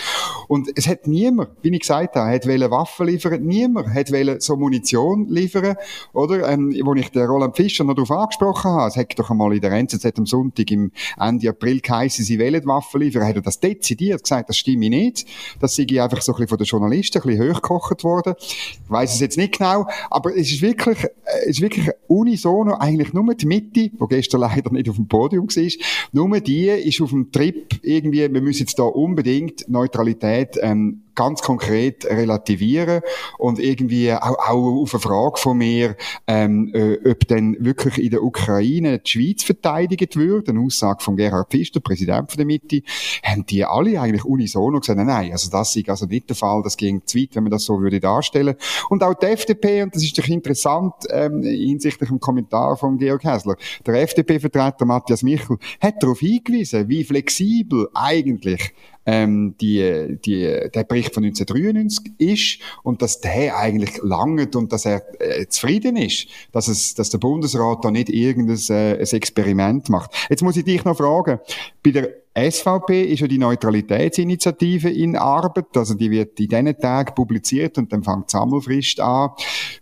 Und 0.48 0.68
es 0.74 0.88
hat 0.88 1.06
niemand, 1.06 1.50
wie 1.62 1.70
ich 1.70 1.80
gesagt 1.80 2.16
habe, 2.16 2.30
hat 2.30 2.46
Waffen 2.46 3.06
liefern, 3.06 3.42
niemand 3.44 3.88
hat 3.88 4.08
so 4.42 4.56
Munition 4.56 5.28
liefern, 5.28 5.76
oder, 6.12 6.48
ähm, 6.48 6.74
wo 6.84 6.94
ich 6.94 7.10
den 7.10 7.26
Roland 7.26 7.56
Fischer 7.56 7.84
noch 7.84 7.94
darauf 7.94 8.10
angesprochen 8.10 8.70
habe, 8.70 8.88
es 8.88 8.96
hat 8.96 9.18
doch 9.18 9.30
einmal 9.30 9.54
in 9.54 9.60
der 9.60 9.72
NZZ 9.72 10.18
am 10.18 10.26
Sonntag 10.26 10.70
im 10.70 10.90
Ende 11.18 11.48
April 11.48 11.80
geheißen, 11.80 12.24
sie 12.24 12.38
wollen 12.38 12.66
Waffen 12.66 13.00
liefern, 13.00 13.24
hat 13.24 13.36
er 13.36 13.42
das 13.42 13.60
dezidiert 13.60 14.22
gesagt, 14.22 14.48
das 14.48 14.56
stimme 14.56 14.88
nicht, 14.88 15.26
das 15.60 15.76
sei 15.76 15.84
einfach 16.02 16.20
so 16.22 16.32
ein 16.32 16.36
bisschen 16.36 16.48
von 16.48 16.58
den 16.58 16.66
Journalisten 16.66 17.22
ein 17.22 17.28
bisschen 17.28 17.50
hochgekocht 17.50 18.04
worden, 18.04 18.34
ich 18.38 18.78
weiss 18.88 19.14
es 19.14 19.20
jetzt 19.20 19.36
nicht 19.36 19.58
genau, 19.58 19.86
aber 20.10 20.36
es 20.36 20.50
ist 20.50 20.62
wirklich, 20.62 21.04
äh, 21.04 21.10
es 21.42 21.56
ist 21.56 21.60
wirklich 21.60 21.90
unisono, 22.08 22.74
eigentlich 22.78 23.12
nur 23.12 23.34
die 23.34 23.46
Mitte, 23.46 23.90
wo 23.98 24.06
gestern 24.16 24.40
leider 24.48 24.72
nicht 24.72 24.88
auf 24.88 24.96
dem 24.96 25.08
Podium 25.08 25.46
war, 25.48 25.70
nur 26.12 26.40
die 26.40 26.68
ist 26.68 27.00
auf 27.00 27.10
dem 27.10 27.30
Trip 27.30 27.78
irgendwie, 27.82 28.32
wir 28.32 28.40
müssen 28.40 28.60
jetzt 28.60 28.78
da 28.78 28.84
unbedingt 28.84 29.68
Neutralität 29.68 30.56
ähm, 30.60 31.02
ganz 31.16 31.42
konkret 31.42 32.04
relativieren 32.04 33.00
und 33.38 33.58
irgendwie 33.58 34.12
auch, 34.12 34.38
auch 34.38 34.82
auf 34.82 34.94
eine 34.94 35.00
Frage 35.00 35.38
von 35.38 35.58
mir, 35.58 35.96
ähm, 36.26 36.70
äh, 36.72 37.10
ob 37.10 37.26
denn 37.26 37.56
wirklich 37.58 37.98
in 37.98 38.10
der 38.10 38.22
Ukraine 38.22 39.00
die 39.00 39.10
Schweiz 39.10 39.42
verteidigt 39.42 40.16
wird, 40.16 40.48
eine 40.48 40.60
Aussage 40.60 41.02
von 41.02 41.16
Gerhard 41.16 41.50
Pfister, 41.50 41.80
Präsident 41.80 42.30
von 42.30 42.36
der 42.36 42.46
Mitte, 42.46 42.82
haben 43.24 43.44
die 43.46 43.64
alle 43.64 44.00
eigentlich 44.00 44.24
unisono 44.24 44.78
gesagt, 44.78 44.98
nein, 44.98 45.32
also 45.32 45.50
das 45.50 45.74
ist 45.74 45.88
also 45.88 46.06
nicht 46.06 46.28
der 46.28 46.36
Fall, 46.36 46.62
das 46.62 46.76
ging 46.76 47.02
zu 47.04 47.18
weit, 47.18 47.30
wenn 47.34 47.42
man 47.44 47.50
das 47.50 47.64
so 47.64 47.80
würde 47.80 47.98
darstellen. 47.98 48.54
Und 48.90 49.02
auch 49.02 49.14
die 49.14 49.26
FDP, 49.26 49.82
und 49.82 49.94
das 49.94 50.02
ist 50.02 50.18
doch 50.18 50.28
interessant 50.28 50.94
ähm, 51.10 51.42
hinsichtlich 51.42 52.08
dem 52.08 52.20
Kommentar 52.20 52.76
von 52.76 52.98
Georg 52.98 53.24
Häsler, 53.24 53.56
der 53.86 54.02
FDP-Vertreter 54.02 54.84
Matthias 54.84 55.22
Michel 55.22 55.56
hat 55.80 56.02
darauf 56.02 56.20
hingewiesen, 56.20 56.88
wie 56.88 57.04
flexibel 57.04 57.88
eigentlich 57.94 58.74
ähm, 59.06 59.54
die, 59.60 60.18
die, 60.24 60.68
der 60.74 60.84
Bericht 60.84 61.14
von 61.14 61.24
1993 61.24 62.12
ist 62.18 62.58
und 62.82 63.02
dass 63.02 63.20
der 63.20 63.56
eigentlich 63.56 63.98
langt 64.02 64.56
und 64.56 64.72
dass 64.72 64.84
er 64.84 65.02
äh, 65.20 65.46
zufrieden 65.46 65.96
ist, 65.96 66.26
dass, 66.52 66.68
es, 66.68 66.94
dass 66.94 67.10
der 67.10 67.18
Bundesrat 67.18 67.84
da 67.84 67.90
nicht 67.90 68.10
irgendein 68.10 68.58
äh, 68.68 68.98
ein 68.98 69.06
Experiment 69.06 69.88
macht. 69.88 70.10
Jetzt 70.28 70.42
muss 70.42 70.56
ich 70.56 70.64
dich 70.64 70.84
noch 70.84 70.96
fragen, 70.96 71.38
bei 71.82 71.90
der 71.92 72.25
SVP 72.36 73.04
ist 73.04 73.20
ja 73.20 73.28
die 73.28 73.38
Neutralitätsinitiative 73.38 74.90
in 74.90 75.16
Arbeit, 75.16 75.74
also 75.74 75.94
die 75.94 76.10
wird 76.10 76.38
in 76.38 76.48
diesen 76.48 76.78
Tagen 76.78 77.14
publiziert 77.14 77.78
und 77.78 77.90
dann 77.90 78.02
fängt 78.02 78.28
die 78.28 78.32
Sammelfrist 78.32 79.00
an. 79.00 79.30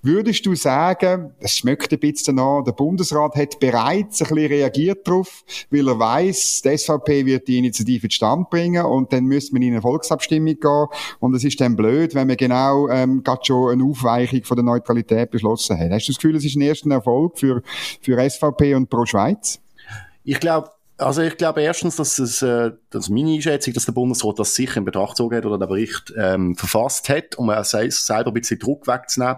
Würdest 0.02 0.46
du 0.46 0.54
sagen, 0.54 1.32
das 1.40 1.56
schmeckt 1.56 1.92
ein 1.92 1.98
bisschen 1.98 2.38
an, 2.38 2.62
der 2.62 2.70
Bundesrat 2.70 3.34
hat 3.34 3.58
bereits 3.58 4.22
ein 4.22 4.28
bisschen 4.28 4.52
reagiert 4.52 5.08
darauf, 5.08 5.42
weil 5.70 5.88
er 5.88 5.98
weiß, 5.98 6.62
die 6.64 6.78
SVP 6.78 7.26
wird 7.26 7.48
die 7.48 7.58
Initiative 7.58 8.08
zustande 8.08 8.46
bringen 8.48 8.84
und 8.84 9.12
dann 9.12 9.24
müsste 9.24 9.52
man 9.52 9.62
in 9.62 9.72
eine 9.72 9.82
Volksabstimmung 9.82 10.54
gehen 10.60 10.86
und 11.18 11.34
es 11.34 11.42
ist 11.42 11.60
dann 11.60 11.74
blöd, 11.74 12.14
wenn 12.14 12.28
man 12.28 12.36
genau 12.36 12.88
ähm, 12.88 13.24
gerade 13.24 13.44
schon 13.44 13.72
eine 13.72 13.84
Aufweichung 13.84 14.44
von 14.44 14.56
der 14.56 14.64
Neutralität 14.64 15.32
beschlossen 15.32 15.76
hat. 15.76 15.90
Hast 15.90 16.06
du 16.06 16.12
das 16.12 16.18
Gefühl, 16.18 16.36
es 16.36 16.44
ist 16.44 16.54
ein 16.54 16.60
erster 16.60 16.88
Erfolg 16.92 17.36
für, 17.36 17.62
für 18.00 18.30
SVP 18.30 18.76
und 18.76 18.88
Pro 18.88 19.06
Schweiz? 19.06 19.60
Ich 20.22 20.38
glaube, 20.38 20.70
also 21.04 21.22
ich 21.22 21.36
glaube 21.36 21.62
erstens, 21.62 21.96
dass 21.96 22.18
es, 22.18 22.42
äh, 22.42 22.72
das 22.90 23.04
ist 23.04 23.10
meine 23.10 23.32
Einschätzung, 23.32 23.74
dass 23.74 23.84
der 23.84 23.92
Bundesrat 23.92 24.38
das 24.38 24.54
sicher 24.54 24.78
in 24.78 24.84
Betracht 24.84 25.10
gezogen 25.10 25.36
hat 25.36 25.46
oder 25.46 25.58
den 25.58 25.68
Bericht 25.68 26.12
ähm, 26.16 26.56
verfasst 26.56 27.08
hat, 27.08 27.36
um 27.36 27.50
er 27.50 27.64
selber 27.64 28.30
ein 28.30 28.34
bisschen 28.34 28.58
Druck 28.58 28.86
wegzunehmen. 28.86 29.36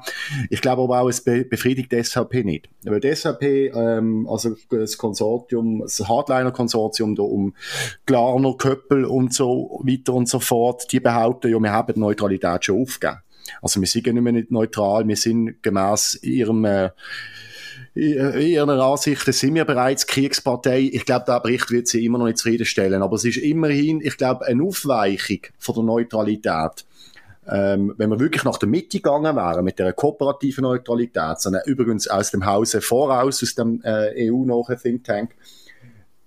Ich 0.51 0.61
glaube 0.61 0.83
aber 0.83 1.01
auch, 1.01 1.09
es 1.09 1.23
be 1.23 1.45
befriedigt 1.45 1.93
die 1.93 2.03
SVP 2.03 2.45
nicht. 2.45 2.69
Weil 2.85 3.01
die 3.01 3.15
SVP, 3.15 3.69
ähm, 3.75 4.27
also 4.29 4.57
das 4.71 4.97
Konsortium, 4.97 5.81
das 5.81 6.01
Hardliner-Konsortium 6.07 7.15
da 7.15 7.23
um 7.23 7.55
Glarner, 8.07 8.57
Köppel 8.57 9.05
und 9.05 9.35
so 9.35 9.81
weiter 9.85 10.15
und 10.15 10.29
so 10.29 10.41
fort, 10.41 10.91
die 10.93 11.01
behaupten 11.01 11.51
ja, 11.51 11.59
wir 11.59 11.73
haben 11.73 11.95
die 11.95 12.01
Neutralität 12.01 12.65
schon 12.65 12.81
aufgegeben. 12.81 13.21
Also 13.63 13.81
wir 13.81 13.87
sind 13.87 14.07
nicht 14.07 14.23
mehr 14.23 14.45
neutral, 14.49 15.07
wir 15.07 15.17
sind 15.17 15.63
gemäß 15.63 16.19
ihrem 16.23 16.65
äh, 16.65 16.91
in 17.97 18.41
ihrer 18.41 18.85
Ansicht 18.85 19.25
sind 19.25 19.55
wir 19.55 19.65
bereits 19.65 20.07
Kriegspartei. 20.07 20.91
Ich 20.93 21.07
glaube, 21.07 21.25
der 21.27 21.41
Bericht 21.41 21.71
wird 21.71 21.89
sie 21.89 22.05
immer 22.05 22.19
noch 22.19 22.27
nicht 22.27 22.37
zufriedenstellen. 22.37 23.03
Aber 23.03 23.17
es 23.17 23.25
ist 23.25 23.39
immerhin, 23.39 24.03
ich 24.03 24.19
glaube, 24.19 24.45
eine 24.47 24.63
Aufweichung 24.63 25.39
von 25.59 25.75
der 25.77 25.85
Neutralität. 25.85 26.85
Ähm, 27.49 27.95
wenn 27.97 28.11
wir 28.11 28.21
wirklich 28.21 28.45
nach 28.45 28.59
der 28.59 28.69
Mitte 28.69 28.99
gegangen 28.99 29.37
wären, 29.37 29.65
mit 29.65 29.79
der 29.79 29.93
kooperativen 29.93 30.63
Neutralität, 30.63 31.41
sondern 31.41 31.63
übrigens 31.65 32.07
aus 32.09 32.31
dem 32.33 32.45
Hause 32.45 32.83
voraus, 32.83 33.43
aus 33.43 33.55
dem 33.55 33.81
äh, 33.83 34.31
EU-nahen 34.31 34.79
Think 34.79 35.05
Tank, 35.05 35.31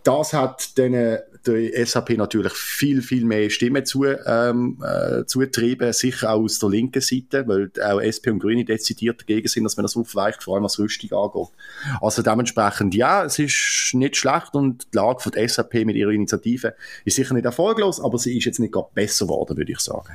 das 0.10 0.34
hat 0.34 0.78
den 0.78 1.20
der 1.46 1.86
SAP 1.86 2.12
natürlich 2.18 2.54
viel, 2.54 3.01
viel 3.01 3.25
mehr 3.25 3.50
Stimmen 3.50 3.86
zu, 3.86 4.06
ähm, 4.06 4.78
äh, 4.84 5.25
zutrieben, 5.25 5.94
sicher 5.94 6.32
auch 6.32 6.42
aus 6.42 6.60
der 6.60 6.70
linken 6.70 7.01
Seite, 7.01 7.48
weil 7.48 7.72
auch 7.82 8.00
SP 8.04 8.30
und 8.30 8.39
Grüne 8.39 8.66
dezidiert 8.66 9.22
dagegen 9.22 9.48
sind, 9.48 9.63
dass 9.63 9.78
man 9.78 9.84
das 9.84 9.96
aufweicht, 9.96 10.44
vor 10.44 10.56
allem 10.56 10.66
was 10.66 10.80
Rüstung 10.80 11.12
angeht. 11.18 11.54
Also 12.01 12.22
dementsprechend, 12.22 12.94
ja, 12.94 13.24
es 13.24 13.39
ist 13.39 13.92
nicht 13.94 14.18
schlecht 14.18 14.54
und 14.54 14.88
die 14.94 14.98
Lage 14.98 15.22
von 15.22 15.32
der 15.32 15.48
SAP 15.48 15.86
mit 15.86 15.96
ihrer 15.96 16.12
Initiative 16.12 16.75
ist 17.06 17.16
sicher 17.16 17.34
nicht 17.34 17.46
erfolglos, 17.46 18.01
aber 18.01 18.18
sie 18.18 18.38
ist 18.38 18.46
jetzt 18.46 18.60
nicht 18.60 18.74
gerade 18.74 18.89
besser 18.94 19.25
geworden, 19.25 19.58
würde 19.58 19.72
ich 19.72 19.80
sagen. 19.80 20.13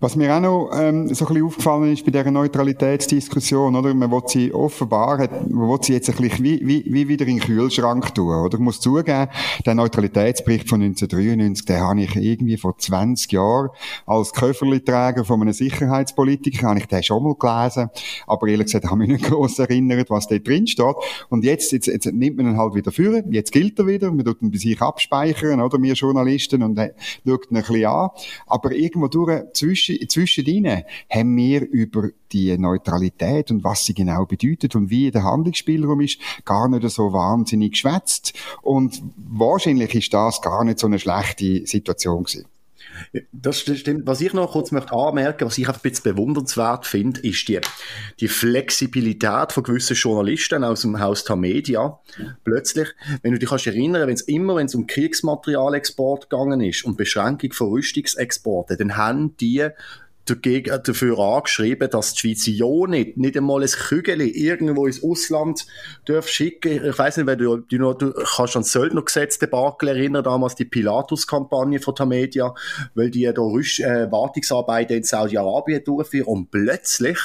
Was 0.00 0.16
mir 0.16 0.34
auch 0.34 0.40
noch 0.40 0.70
ähm, 0.74 1.12
so 1.14 1.24
ein 1.24 1.28
bisschen 1.28 1.46
aufgefallen 1.46 1.92
ist 1.92 2.04
bei 2.04 2.10
dieser 2.10 2.30
Neutralitätsdiskussion, 2.30 3.74
oder? 3.74 3.94
Man 3.94 4.10
will 4.10 4.22
sie 4.26 4.52
offenbar, 4.52 5.18
hat, 5.18 5.48
man 5.50 5.68
will 5.68 5.78
sie 5.80 5.94
jetzt 5.94 6.10
ein 6.10 6.16
bisschen 6.16 6.44
wie, 6.44 6.60
wie, 6.66 6.84
wie 6.86 7.08
wieder 7.08 7.26
in 7.26 7.38
den 7.38 7.40
Kühlschrank 7.40 8.14
tun, 8.14 8.34
oder? 8.34 8.54
Ich 8.54 8.60
muss 8.60 8.80
zugeben, 8.80 9.28
der 9.64 9.74
Neutralitätsbericht 9.74 10.68
von 10.68 10.82
1993, 10.82 11.64
den 11.64 11.80
habe 11.80 12.00
ich 12.02 12.16
irgendwie 12.16 12.56
vor 12.56 12.76
20 12.76 13.32
Jahren 13.32 13.70
als 14.04 14.32
Köfferli-Träger 14.32 15.24
von 15.24 15.40
einem 15.40 15.52
Sicherheitspolitiker, 15.52 16.68
habe 16.68 16.80
ich 16.80 16.86
den 16.86 17.02
schon 17.02 17.22
mal 17.22 17.34
gelesen, 17.34 17.90
aber 18.26 18.48
ehrlich 18.48 18.66
gesagt, 18.66 18.84
habe 18.84 19.02
ich 19.04 19.08
mich 19.08 19.20
nicht 19.20 19.30
groß 19.30 19.58
erinnert, 19.60 20.10
was 20.10 20.26
da 20.26 20.36
drin 20.38 20.66
steht. 20.66 20.96
Und 21.30 21.44
jetzt, 21.44 21.72
jetzt, 21.72 21.86
jetzt 21.86 22.06
nimmt 22.06 22.36
man 22.36 22.46
ihn 22.46 22.58
halt 22.58 22.74
wieder 22.74 22.92
führen, 22.92 23.32
jetzt 23.32 23.52
gilt 23.52 23.78
er 23.78 23.86
wieder, 23.86 24.10
man 24.10 24.24
tut 24.24 24.42
ihn 24.42 24.50
bei 24.50 24.58
sich 24.58 24.80
abspeichern, 24.80 25.60
oder? 25.60 25.80
Wir 25.80 25.94
Journalisten, 25.94 26.62
und 26.62 26.78
äh, 26.78 26.92
schaut 27.26 27.50
ihn 27.50 27.56
ein 27.56 27.62
bisschen 27.62 27.86
an. 27.86 28.10
Aber 28.46 28.72
irgendwo 28.72 29.08
durch, 29.08 29.42
zwischen 29.52 29.86
zwischen, 29.86 30.08
zwischendrin 30.08 30.82
haben 31.10 31.36
wir 31.36 31.62
über 31.68 32.10
die 32.32 32.56
Neutralität 32.58 33.50
und 33.50 33.64
was 33.64 33.84
sie 33.84 33.94
genau 33.94 34.26
bedeutet 34.26 34.74
und 34.74 34.90
wie 34.90 35.10
der 35.10 35.24
Handlungsspielraum 35.24 36.00
ist, 36.00 36.18
gar 36.44 36.68
nicht 36.68 36.88
so 36.90 37.12
wahnsinnig 37.12 37.72
geschwätzt. 37.72 38.34
Und 38.62 39.02
wahrscheinlich 39.16 39.94
ist 39.94 40.12
das 40.12 40.40
gar 40.40 40.64
nicht 40.64 40.78
so 40.78 40.86
eine 40.86 40.98
schlechte 40.98 41.66
Situation 41.66 42.24
gewesen. 42.24 42.46
Das 43.32 43.60
stimmt. 43.60 44.06
Was 44.06 44.20
ich 44.20 44.32
noch 44.32 44.52
kurz 44.52 44.72
möchte 44.72 44.92
anmerken, 44.92 45.46
was 45.46 45.58
ich 45.58 45.66
einfach 45.66 45.82
ein 45.82 45.90
bisschen 45.90 46.14
bewundernswert 46.14 46.86
finde, 46.86 47.20
ist 47.20 47.48
die, 47.48 47.60
die 48.20 48.28
Flexibilität 48.28 49.52
von 49.52 49.62
gewissen 49.62 49.96
Journalisten 49.96 50.64
aus 50.64 50.82
dem 50.82 51.00
Haus 51.00 51.24
Tamedia. 51.24 51.98
Plötzlich, 52.44 52.88
wenn 53.22 53.32
du 53.32 53.38
dich 53.38 53.48
kannst 53.48 53.66
erinnern, 53.66 54.06
wenn 54.06 54.14
es 54.14 54.22
immer, 54.22 54.56
wenn 54.56 54.66
es 54.66 54.74
um 54.74 54.86
Kriegsmaterialexport 54.86 56.30
gegangen 56.30 56.60
ist 56.60 56.84
und 56.84 56.96
Beschränkung 56.96 57.52
von 57.52 57.68
Rüstungsexporten, 57.68 58.78
dann 58.78 58.96
haben 58.96 59.36
die 59.36 59.68
dafür 60.26 61.18
angeschrieben, 61.18 61.88
dass 61.90 62.14
die 62.14 62.20
Schweiz 62.20 62.46
ja 62.46 62.86
nicht, 62.86 63.16
nicht 63.16 63.36
einmal 63.36 63.62
ein 63.62 63.68
Kügel 63.68 64.20
irgendwo 64.20 64.86
ins 64.86 65.02
Ausland 65.02 65.66
dürfen 66.06 66.28
schicken. 66.28 66.84
Ich 66.84 66.98
weiss 66.98 67.16
nicht, 67.16 67.26
wenn 67.26 67.38
du, 67.38 67.58
du, 67.58 67.78
noch, 67.78 67.94
du 67.94 68.12
kannst 68.12 68.56
an 68.56 68.62
das 68.62 68.72
Söldnergesetz 68.72 69.38
Debakel 69.38 69.88
erinnern, 69.88 70.24
damals 70.24 70.54
die 70.54 70.64
Pilatus-Kampagne 70.64 71.80
von 71.80 71.94
Tamedia, 71.94 72.54
weil 72.94 73.10
die 73.10 73.24
da 73.32 73.42
Rüst, 73.42 73.80
äh, 73.80 74.10
Wartungsarbeiten 74.10 74.96
in 74.96 75.02
Saudi-Arabien 75.02 75.84
durchführen 75.84 76.26
und 76.26 76.50
plötzlich 76.50 77.18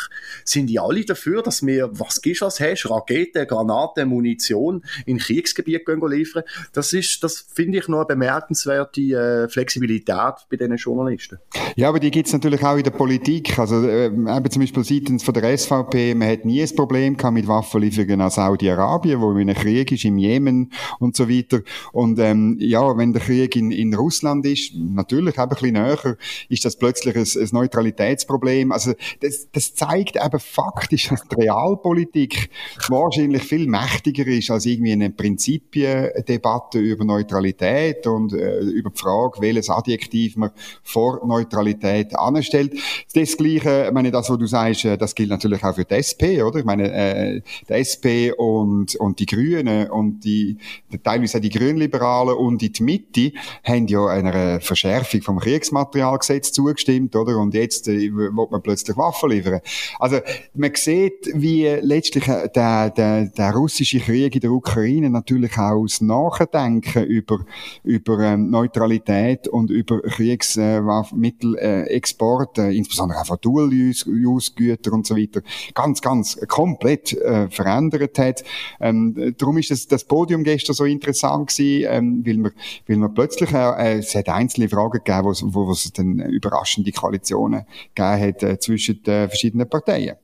sind 0.45 0.67
die 0.67 0.79
alle 0.79 1.03
dafür, 1.03 1.41
dass 1.41 1.65
wir, 1.65 1.89
was 1.93 2.21
gibst 2.21 2.41
was 2.41 2.59
hast, 2.59 2.89
Raketen, 2.89 3.47
Granaten, 3.47 4.07
Munition 4.09 4.83
in 5.05 5.17
Kriegsgebiet 5.17 5.85
gehen 5.85 6.01
liefern. 6.07 6.43
Das 6.73 6.93
ist, 6.93 7.23
das 7.23 7.45
finde 7.53 7.79
ich 7.79 7.87
noch 7.87 7.99
eine 7.99 8.07
bemerkenswerte 8.07 9.01
äh, 9.01 9.49
Flexibilität 9.49 10.35
bei 10.49 10.57
diesen 10.57 10.75
Journalisten. 10.75 11.39
Ja, 11.75 11.89
aber 11.89 11.99
die 11.99 12.11
gibt's 12.11 12.33
natürlich 12.33 12.63
auch 12.63 12.77
in 12.77 12.83
der 12.83 12.90
der 12.91 12.97
Politik. 12.97 13.57
Also 13.57 13.87
äh, 13.87 14.05
eben 14.07 14.51
zum 14.51 14.61
Beispiel 14.61 14.83
seitens 14.83 15.23
von 15.23 15.33
der 15.33 15.57
SVP, 15.57 16.15
man 16.15 16.29
hat 16.29 16.45
nie 16.45 16.61
ein 16.61 16.75
Problem 16.75 17.17
gehabt 17.17 17.33
mit 17.33 17.47
Waffenlieferungen 17.47 18.21
an 18.21 18.29
Saudi-Arabien, 18.29 19.21
wo 19.21 19.31
in 19.31 19.49
einem 19.49 19.55
Krieg 19.55 19.91
ist, 19.91 20.05
im 20.05 20.17
Jemen 20.17 20.71
und 20.99 21.15
so 21.15 21.29
weiter. 21.29 21.61
Und 21.91 22.19
ähm, 22.19 22.57
ja, 22.59 22.97
wenn 22.97 23.13
der 23.13 23.21
Krieg 23.21 23.55
in, 23.55 23.71
in 23.71 23.93
Russland 23.93 24.45
ist, 24.45 24.73
natürlich 24.75 25.35
eben 25.35 25.43
ein 25.43 25.49
bisschen 25.49 25.73
näher, 25.73 26.17
ist 26.49 26.65
das 26.65 26.77
plötzlich 26.77 27.15
ein, 27.15 27.23
ein 27.23 27.49
Neutralitätsproblem. 27.51 28.71
Also 28.71 28.93
das, 29.21 29.47
das 29.51 29.73
zeigt 29.73 30.15
eben 30.15 30.39
faktisch, 30.39 31.09
dass 31.09 31.27
die 31.27 31.35
Realpolitik 31.41 32.49
wahrscheinlich 32.89 33.43
viel 33.43 33.67
mächtiger 33.67 34.27
ist 34.27 34.51
als 34.51 34.65
irgendwie 34.65 34.93
eine 34.93 35.09
Prinzipiendebatte 35.09 36.79
über 36.79 37.05
Neutralität 37.05 38.05
und 38.07 38.33
äh, 38.33 38.59
über 38.59 38.89
die 38.89 38.99
Frage, 38.99 39.41
welches 39.41 39.69
Adjektiv 39.69 40.35
man 40.37 40.51
vor 40.83 41.25
Neutralität 41.25 42.15
anstellt. 42.15 42.73
Das 43.13 43.37
Gleiche, 43.37 43.85
ich 43.87 43.93
meine, 43.93 44.11
das, 44.11 44.29
was 44.29 44.37
du 44.37 44.45
sagst, 44.45 44.85
äh, 44.85 44.97
das 44.97 45.15
gilt 45.15 45.29
natürlich 45.29 45.63
auch 45.63 45.75
für 45.75 45.85
die 45.85 45.95
SP, 45.95 46.43
oder? 46.43 46.59
Ich 46.59 46.65
meine, 46.65 46.91
äh, 46.91 47.41
die 47.67 47.73
SP 47.73 48.31
und, 48.37 48.95
und 48.95 49.19
die 49.19 49.25
Grünen 49.25 49.89
und 49.89 50.23
die, 50.23 50.57
teilweise 51.03 51.37
auch 51.37 51.41
die 51.41 51.49
Grünliberalen 51.49 52.35
und 52.35 52.61
die 52.61 52.83
Mitte 52.83 53.31
haben 53.63 53.87
ja 53.87 54.05
einer 54.07 54.61
Verschärfung 54.61 55.21
vom 55.21 55.39
Kriegsmaterialgesetz 55.39 56.51
zugestimmt, 56.51 57.15
oder? 57.15 57.37
Und 57.37 57.53
jetzt 57.53 57.87
äh, 57.87 58.13
wird 58.13 58.33
man 58.33 58.61
plötzlich 58.61 58.97
Waffen 58.97 59.31
liefern. 59.31 59.61
Also, 59.99 60.19
man 60.53 60.71
sieht, 60.75 61.29
wie 61.33 61.67
letztlich 61.81 62.27
äh, 62.27 62.49
der, 62.53 62.89
der, 62.89 63.27
der 63.27 63.51
russische 63.51 63.99
Krieg 63.99 64.35
in 64.35 64.41
der 64.41 64.51
Ukraine 64.51 65.09
natürlich 65.09 65.57
auch 65.57 65.85
das 65.85 66.01
Nachdenken 66.01 67.03
über, 67.03 67.45
über 67.83 68.19
ähm, 68.19 68.49
Neutralität 68.49 69.47
und 69.47 69.71
über 69.71 70.01
Kriegsmittelexport, 70.01 72.57
äh, 72.57 72.70
insbesondere 72.71 73.19
auch 73.19 73.25
von 73.25 73.37
Dual-Use-Güter 73.41 74.93
und 74.93 75.07
so 75.07 75.15
weiter, 75.15 75.41
ganz, 75.73 76.01
ganz 76.01 76.39
komplett 76.47 77.13
äh, 77.13 77.49
verändert 77.49 78.17
hat. 78.19 78.43
Ähm, 78.79 79.35
darum 79.37 79.57
ist 79.57 79.71
das, 79.71 79.87
das 79.87 80.03
Podium 80.03 80.43
gestern 80.43 80.75
so 80.75 80.85
interessant 80.85 81.49
gewesen, 81.49 81.87
ähm, 81.89 82.23
weil 82.25 82.37
man, 82.37 82.51
weil 82.87 82.97
man 82.97 83.13
plötzlich, 83.13 83.51
äh, 83.51 83.99
es 83.99 84.15
hat 84.15 84.29
einzelne 84.29 84.69
Fragen 84.69 85.01
gegeben, 85.03 85.23
wo, 85.25 85.67
wo, 85.67 85.71
es 85.71 85.91
dann 85.93 86.19
überraschende 86.19 86.91
Koalitionen 86.91 87.65
gegeben 87.95 88.21
hat 88.21 88.43
äh, 88.43 88.59
zwischen 88.59 89.01
den 89.03 89.29
verschiedenen 89.29 89.69
Parteien. 89.69 90.15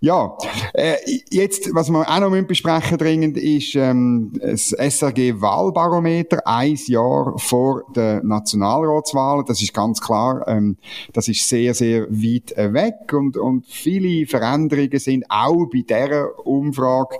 Ja, 0.00 0.36
äh, 0.72 0.96
jetzt, 1.30 1.74
was 1.74 1.90
wir 1.90 2.08
auch 2.08 2.20
noch 2.20 2.34
besprechen 2.46 2.98
dringend, 2.98 3.36
ist 3.36 3.74
ähm, 3.74 4.32
das 4.40 4.72
SRG-Wahlbarometer, 4.72 6.46
ein 6.46 6.78
Jahr 6.86 7.34
vor 7.38 7.84
der 7.94 8.22
Nationalratswahl. 8.22 9.44
Das 9.46 9.62
ist 9.62 9.74
ganz 9.74 10.00
klar, 10.00 10.46
ähm, 10.46 10.76
das 11.12 11.28
ist 11.28 11.48
sehr, 11.48 11.74
sehr 11.74 11.93
weit 12.02 12.54
weg 12.72 13.12
und, 13.12 13.36
und 13.36 13.66
viele 13.66 14.26
Veränderungen 14.26 14.98
sind 14.98 15.24
auch 15.28 15.66
bei 15.66 15.84
dieser 15.86 16.46
Umfrage 16.46 17.16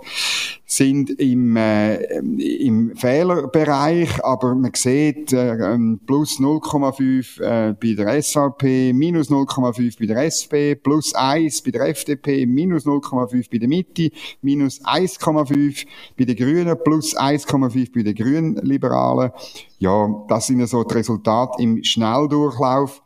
sind 0.65 1.11
im, 1.21 1.55
äh, 1.55 1.97
im 2.17 2.95
Fehlerbereich, 2.95 4.23
aber 4.23 4.55
man 4.55 4.71
sieht 4.73 5.31
äh, 5.31 5.73
ähm, 5.73 5.99
plus 6.05 6.39
0,5 6.39 7.39
äh, 7.39 7.73
bei 7.73 7.93
der 7.93 8.21
SVP, 8.21 8.91
minus 8.93 9.29
0,5 9.29 9.99
bei 9.99 10.05
der 10.07 10.25
SP, 10.25 10.75
plus 10.75 11.13
1 11.13 11.61
bei 11.61 11.71
der 11.71 11.87
FDP, 11.89 12.45
minus 12.47 12.85
0,5 12.85 13.47
bei 13.51 13.59
der 13.59 13.67
Mitte, 13.67 14.09
minus 14.41 14.83
1,5 14.83 15.85
bei 16.17 16.25
den 16.25 16.35
Grünen, 16.35 16.77
plus 16.83 17.15
1,5 17.15 17.93
bei 17.93 18.01
den 18.01 18.15
Grünliberalen. 18.15 19.31
Ja, 19.77 20.25
das 20.27 20.47
sind 20.47 20.67
so 20.67 20.83
die 20.83 20.95
Resultate 20.95 21.61
im 21.61 21.83
Schnelldurchlauf. 21.83 23.04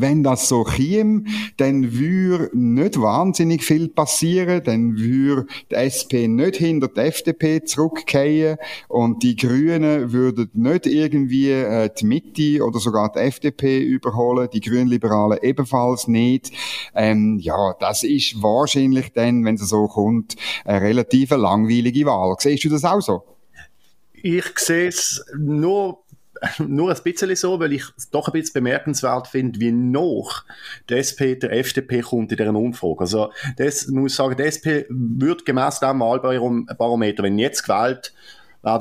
Wenn 0.00 0.22
das 0.22 0.48
so 0.48 0.64
käme, 0.64 1.24
dann 1.56 1.92
würde 1.92 2.50
nicht 2.56 3.00
wahnsinnig 3.00 3.62
viel 3.62 3.88
passieren, 3.88 4.62
dann 4.64 4.98
würde 4.98 5.46
die 5.70 5.74
SP 5.76 6.26
nicht 6.28 6.56
hinter 6.56 6.88
die 6.88 7.00
FDP 7.00 7.64
zurückkehren 7.64 8.58
und 8.88 9.22
die 9.22 9.36
Grünen 9.36 10.12
würden 10.12 10.50
nicht 10.52 10.86
irgendwie 10.86 11.50
äh, 11.50 11.90
die 11.96 12.06
Mitte 12.06 12.64
oder 12.64 12.78
sogar 12.78 13.12
die 13.12 13.20
FDP 13.20 13.80
überholen, 13.82 14.48
die 14.52 14.60
Grünliberalen 14.60 15.38
ebenfalls 15.42 16.08
nicht. 16.08 16.52
Ähm, 16.94 17.38
ja, 17.40 17.74
das 17.80 18.04
ist 18.04 18.42
wahrscheinlich 18.42 19.12
dann, 19.12 19.44
wenn 19.44 19.56
es 19.56 19.68
so 19.68 19.86
kommt, 19.86 20.36
eine 20.64 20.80
relativ 20.80 21.30
langweilige 21.30 22.06
Wahl. 22.06 22.34
Siehst 22.38 22.64
du 22.64 22.68
das 22.68 22.84
auch 22.84 23.00
so? 23.00 23.22
Ich 24.26 24.58
sehe 24.58 24.88
es 24.88 25.22
nur 25.36 26.03
nur 26.58 26.90
ein 26.90 27.02
bisschen 27.02 27.34
so, 27.36 27.60
weil 27.60 27.72
ich 27.72 27.84
es 27.96 28.10
doch 28.10 28.28
ein 28.28 28.32
bisschen 28.32 28.54
bemerkenswert 28.54 29.28
finde, 29.28 29.60
wie 29.60 29.72
noch 29.72 30.44
der 30.88 30.98
SP 31.00 31.36
der 31.36 31.52
FDP 31.52 32.00
kommt 32.00 32.32
in 32.32 32.38
dieser 32.38 32.54
Umfrage. 32.54 33.00
Also, 33.00 33.32
das 33.56 33.88
muss 33.88 34.16
sagen, 34.16 34.36
der 34.36 34.46
SP 34.50 34.86
wird 34.88 35.44
gemäss 35.44 35.80
dem 35.80 36.00
Wahlbarometer, 36.00 37.22
wenn 37.22 37.38
jetzt 37.38 37.62
gewählt 37.62 38.12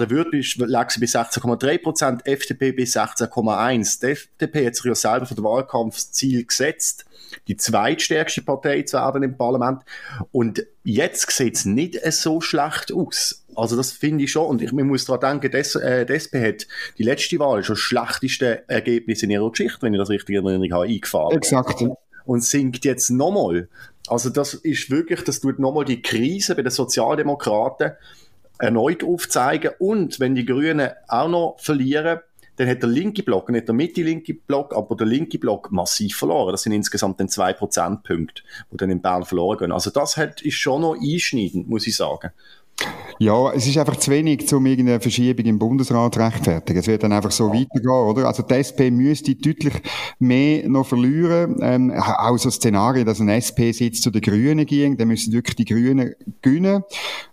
würde, 0.09 0.41
lag 0.65 0.89
sie 0.89 0.99
bei 0.99 1.05
16,3% 1.05 2.25
FDP 2.25 2.71
bei 2.71 2.83
16,1. 2.83 3.99
Die 3.99 4.07
FDP 4.07 4.67
hat 4.67 4.75
sich 4.75 4.85
ja 4.85 4.95
selber 4.95 5.25
für 5.25 5.35
das 5.35 5.43
Wahlkampfziel 5.43 6.45
gesetzt, 6.45 7.05
die 7.47 7.57
zweitstärkste 7.57 8.41
Partei 8.41 8.83
zu 8.83 8.97
werden 8.97 9.23
im 9.23 9.37
Parlament. 9.37 9.81
Und 10.31 10.65
jetzt 10.83 11.29
sieht 11.31 11.55
es 11.55 11.65
nicht 11.65 11.99
so 12.13 12.39
schlecht 12.39 12.93
aus. 12.93 13.43
Also 13.55 13.75
das 13.75 13.91
finde 13.91 14.23
ich 14.23 14.31
schon. 14.31 14.47
Und 14.47 14.61
ich, 14.61 14.71
man 14.71 14.87
muss 14.87 15.05
daran 15.05 15.41
denken, 15.41 15.51
dass, 15.51 15.75
äh, 15.75 16.05
die 16.05 16.13
SP 16.15 16.39
hat 16.41 16.67
die 16.97 17.03
letzte 17.03 17.37
Wahl 17.39 17.63
schon 17.63 17.75
das 17.75 17.81
schlechteste 17.81 18.67
Ergebnis 18.69 19.21
in 19.21 19.31
ihrer 19.31 19.49
Geschichte, 19.51 19.81
wenn 19.81 19.93
ich 19.93 19.99
das 19.99 20.09
richtig 20.09 20.35
in 20.35 20.45
Erinnerung 20.45 20.71
habe, 20.71 20.85
eingefahren. 20.85 21.37
Exakt. 21.37 21.83
Und 22.25 22.43
sinkt 22.43 22.85
jetzt 22.85 23.09
nochmal. 23.09 23.67
Also 24.07 24.29
das 24.29 24.53
ist 24.53 24.89
wirklich, 24.89 25.23
das 25.23 25.41
tut 25.41 25.59
nochmal 25.59 25.85
die 25.85 26.01
Krise 26.01 26.55
bei 26.55 26.61
den 26.61 26.71
Sozialdemokraten 26.71 27.93
erneut 28.59 29.03
aufzeigen. 29.03 29.71
Und 29.79 30.19
wenn 30.19 30.35
die 30.35 30.45
Grünen 30.45 30.91
auch 31.07 31.27
noch 31.27 31.57
verlieren, 31.59 32.19
dann 32.55 32.69
hat 32.69 32.83
der 32.83 32.89
linke 32.89 33.23
Block, 33.23 33.49
nicht 33.49 33.67
der 33.67 33.73
mitte-linke 33.73 34.35
Block, 34.35 34.75
aber 34.75 34.95
der 34.95 35.07
linke 35.07 35.39
Block 35.39 35.71
massiv 35.71 36.17
verloren. 36.17 36.51
Das 36.51 36.61
sind 36.63 36.71
insgesamt 36.71 37.19
dann 37.19 37.29
zwei 37.29 37.51
Prozentpunkte, 37.53 38.43
die 38.71 38.77
dann 38.77 38.91
in 38.91 39.01
Bern 39.01 39.25
verloren 39.25 39.57
gehen. 39.57 39.71
Also 39.71 39.89
das 39.89 40.17
hat, 40.17 40.41
ist 40.41 40.55
schon 40.55 40.81
noch 40.81 40.95
einschneidend, 40.95 41.67
muss 41.67 41.87
ich 41.87 41.95
sagen. 41.95 42.31
Ja, 43.23 43.53
es 43.53 43.65
ist 43.65 43.77
einfach 43.77 43.95
zu 43.95 44.11
wenig, 44.11 44.53
um 44.53 44.65
irgendeine 44.65 44.99
Verschiebung 44.99 45.45
im 45.45 45.57
Bundesrat 45.57 46.13
zu 46.13 46.19
rechtfertigen. 46.19 46.77
Es 46.77 46.87
wird 46.87 47.03
dann 47.03 47.13
einfach 47.13 47.31
so 47.31 47.47
weitergehen, 47.53 47.89
oder? 47.89 48.27
Also 48.27 48.43
die 48.43 48.55
SP 48.59 48.91
müsste 48.91 49.33
deutlich 49.33 49.75
mehr 50.19 50.67
noch 50.67 50.85
verlieren. 50.85 51.55
Ähm, 51.61 51.91
auch 51.91 52.37
so 52.37 52.51
Szenario, 52.51 53.05
dass 53.05 53.21
ein 53.21 53.29
SP-Sitz 53.29 54.01
zu 54.01 54.11
den 54.11 54.21
Grünen 54.21 54.65
ging, 54.65 54.97
dann 54.97 55.07
müssen 55.07 55.31
wirklich 55.31 55.55
die 55.55 55.63
Grünen 55.63 56.15
gewinnen. 56.41 56.83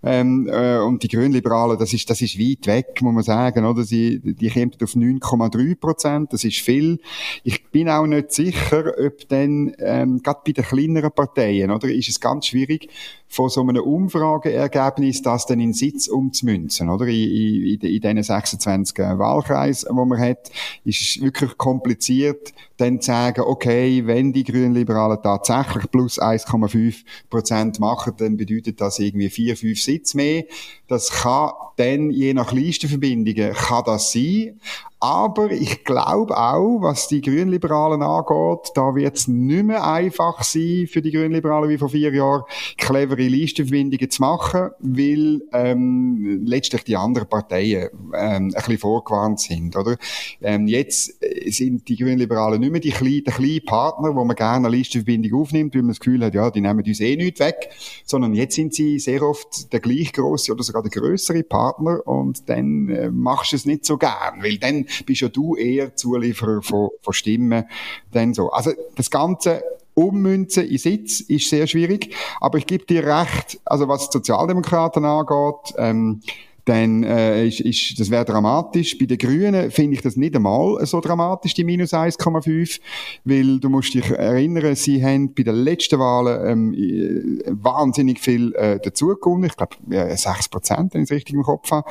Ähm, 0.01 0.47
äh, 0.49 0.77
und 0.77 1.03
die 1.03 1.09
Grünliberalen, 1.09 1.77
das 1.77 1.91
ist, 1.91 2.09
das 2.09 2.21
ist 2.21 2.39
weit 2.39 2.67
weg, 2.67 3.01
muss 3.01 3.13
man 3.13 3.23
sagen, 3.23 3.65
oder? 3.65 3.83
Sie, 3.83 4.21
die 4.23 4.49
kommen 4.49 4.71
auf 4.81 4.95
9,3 4.95 5.75
Prozent, 5.75 6.31
das 6.31 6.45
ist 6.45 6.59
viel. 6.59 7.01
Ich 7.43 7.69
bin 7.69 7.89
auch 7.89 8.07
nicht 8.07 8.31
sicher, 8.31 8.93
ob 8.97 9.27
dann, 9.27 9.73
ähm, 9.79 10.23
gerade 10.23 10.39
bei 10.45 10.53
den 10.53 10.63
kleineren 10.63 11.11
Parteien, 11.11 11.69
oder? 11.69 11.89
Ist 11.89 12.07
es 12.07 12.21
ganz 12.21 12.47
schwierig, 12.47 12.87
von 13.31 13.47
so 13.47 13.61
einem 13.61 13.81
Umfrageergebnis 13.81 15.21
das 15.21 15.45
dann 15.45 15.61
in 15.61 15.71
Sitz 15.71 16.09
umzumünzen, 16.09 16.89
oder? 16.89 17.07
In, 17.07 17.15
in, 17.15 17.79
in 17.79 18.01
diesen 18.01 18.23
26 18.23 18.97
Wahlkreisen, 18.97 19.87
die 19.89 20.05
man 20.05 20.19
hat, 20.19 20.51
ist 20.83 20.99
es 20.99 21.21
wirklich 21.21 21.57
kompliziert, 21.57 22.51
dann 22.75 22.99
zu 22.99 23.07
sagen, 23.07 23.43
okay, 23.45 24.05
wenn 24.05 24.33
die 24.33 24.43
Grünliberalen 24.43 25.19
tatsächlich 25.23 25.89
plus 25.89 26.21
1,5 26.21 27.05
Prozent 27.29 27.79
machen, 27.79 28.13
dann 28.17 28.35
bedeutet 28.35 28.81
das 28.81 28.99
irgendwie 28.99 29.29
vier, 29.29 29.55
fünf 29.55 29.81
Sitze 29.81 30.17
mehr. 30.17 30.43
Das 30.89 31.09
kann 31.09 31.51
dann, 31.77 32.11
je 32.11 32.33
nach 32.33 32.51
Listenverbindungen, 32.51 33.53
kann 33.53 33.83
das 33.85 34.11
sein. 34.11 34.59
Aber 35.03 35.49
ich 35.49 35.83
glaube 35.83 36.37
auch, 36.37 36.77
was 36.81 37.07
die 37.07 37.21
Grünliberalen 37.21 38.03
angeht, 38.03 38.71
da 38.75 38.93
wird 38.93 39.17
es 39.17 39.27
nicht 39.27 39.65
mehr 39.65 39.83
einfach 39.83 40.43
sein 40.43 40.87
für 40.87 41.01
die 41.01 41.09
Grünliberalen 41.09 41.71
wie 41.71 41.79
vor 41.79 41.89
vier 41.89 42.13
Jahren, 42.13 42.43
clevere 42.77 43.23
Listenverbindungen 43.23 44.11
zu 44.11 44.21
machen, 44.21 44.69
weil 44.77 45.41
ähm, 45.53 46.43
letztlich 46.45 46.83
die 46.83 46.97
anderen 46.97 47.27
Parteien 47.27 47.89
ähm, 48.13 48.13
ein 48.13 48.49
bisschen 48.51 48.77
vorgewarnt 48.77 49.39
sind. 49.39 49.75
Oder? 49.75 49.97
Ähm, 50.39 50.67
jetzt 50.67 51.17
äh, 51.23 51.49
sind 51.49 51.87
die 51.87 51.97
Grünliberalen 51.97 52.59
nicht 52.59 52.71
mehr 52.71 52.79
die 52.79 52.91
kleinen, 52.91 53.23
der 53.23 53.33
kleine 53.33 53.61
Partner, 53.61 54.15
wo 54.15 54.23
man 54.23 54.35
gerne 54.35 54.67
eine 54.67 54.77
Listenverbindung 54.77 55.41
aufnimmt, 55.41 55.73
weil 55.73 55.81
man 55.81 55.89
das 55.89 55.99
Gefühl 55.99 56.23
hat, 56.23 56.35
ja, 56.35 56.51
die 56.51 56.61
nehmen 56.61 56.83
uns 56.85 56.99
eh 56.99 57.15
nicht 57.15 57.39
weg, 57.39 57.71
sondern 58.05 58.35
jetzt 58.35 58.53
sind 58.53 58.75
sie 58.75 58.99
sehr 58.99 59.23
oft 59.23 59.73
der 59.73 59.79
gleich 59.79 60.13
große 60.13 60.51
oder 60.51 60.61
sogar 60.61 60.83
der 60.83 60.91
größere 60.91 61.41
Partner 61.41 62.05
und 62.05 62.47
dann 62.49 62.87
äh, 62.89 63.09
machst 63.09 63.53
du 63.53 63.55
es 63.55 63.65
nicht 63.65 63.83
so 63.83 63.97
gern, 63.97 64.43
weil 64.43 64.59
dann 64.59 64.85
bist 65.05 65.21
ja 65.21 65.29
du 65.29 65.55
eher 65.55 65.95
Zulieferer 65.95 66.61
von, 66.61 66.89
von 67.01 67.13
Stimmen. 67.13 67.65
Dann 68.11 68.33
so. 68.33 68.51
Also 68.51 68.71
das 68.95 69.09
Ganze 69.09 69.63
ummünzen 69.93 70.67
in 70.67 70.77
Sitz 70.77 71.19
ist 71.21 71.49
sehr 71.49 71.67
schwierig, 71.67 72.15
aber 72.39 72.57
ich 72.57 72.65
gebe 72.65 72.85
dir 72.85 73.05
recht, 73.05 73.59
also 73.65 73.87
was 73.87 74.09
die 74.09 74.17
Sozialdemokraten 74.17 75.03
angeht, 75.03 75.73
ähm, 75.77 76.21
dann 76.65 77.03
äh, 77.03 77.47
ist, 77.47 77.61
ist, 77.61 77.99
das 77.99 78.09
wäre 78.11 78.25
dramatisch. 78.25 78.97
Bei 78.97 79.05
den 79.05 79.17
Grünen 79.17 79.71
finde 79.71 79.95
ich 79.95 80.01
das 80.01 80.15
nicht 80.15 80.35
einmal 80.35 80.85
so 80.85 81.01
dramatisch, 81.01 81.53
die 81.53 81.63
minus 81.63 81.93
1,5, 81.93 82.79
weil 83.23 83.59
du 83.59 83.69
musst 83.69 83.93
dich 83.93 84.09
erinnern, 84.11 84.75
sie 84.75 85.03
haben 85.03 85.33
bei 85.33 85.43
den 85.43 85.55
letzten 85.55 85.99
Wahlen 85.99 86.47
ähm, 86.47 86.73
äh, 86.73 87.51
wahnsinnig 87.51 88.19
viel 88.19 88.53
äh, 88.55 88.79
dazugekommen. 88.79 89.45
Ich 89.45 89.55
glaube, 89.55 89.75
äh, 89.89 90.15
6 90.15 90.49
Prozent, 90.49 90.93
wenn 90.93 91.03
ich 91.03 91.09
es 91.09 91.15
richtig 91.15 91.35
im 91.35 91.43
Kopf 91.43 91.71
habe. 91.71 91.89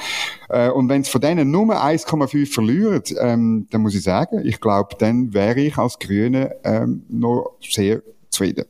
Äh, 0.48 0.70
und 0.70 0.88
wenn 0.88 1.02
es 1.02 1.08
von 1.08 1.20
denen 1.20 1.50
nur 1.50 1.74
1,5 1.74 2.52
verlieren, 2.52 3.02
ähm, 3.18 3.66
dann 3.70 3.82
muss 3.82 3.94
ich 3.94 4.02
sagen, 4.02 4.40
ich 4.44 4.60
glaube, 4.60 4.96
dann 4.98 5.34
wäre 5.34 5.60
ich 5.60 5.76
als 5.78 5.98
Grüne 5.98 6.56
ähm, 6.64 7.04
noch 7.08 7.56
sehr 7.60 8.02
zufrieden. 8.30 8.64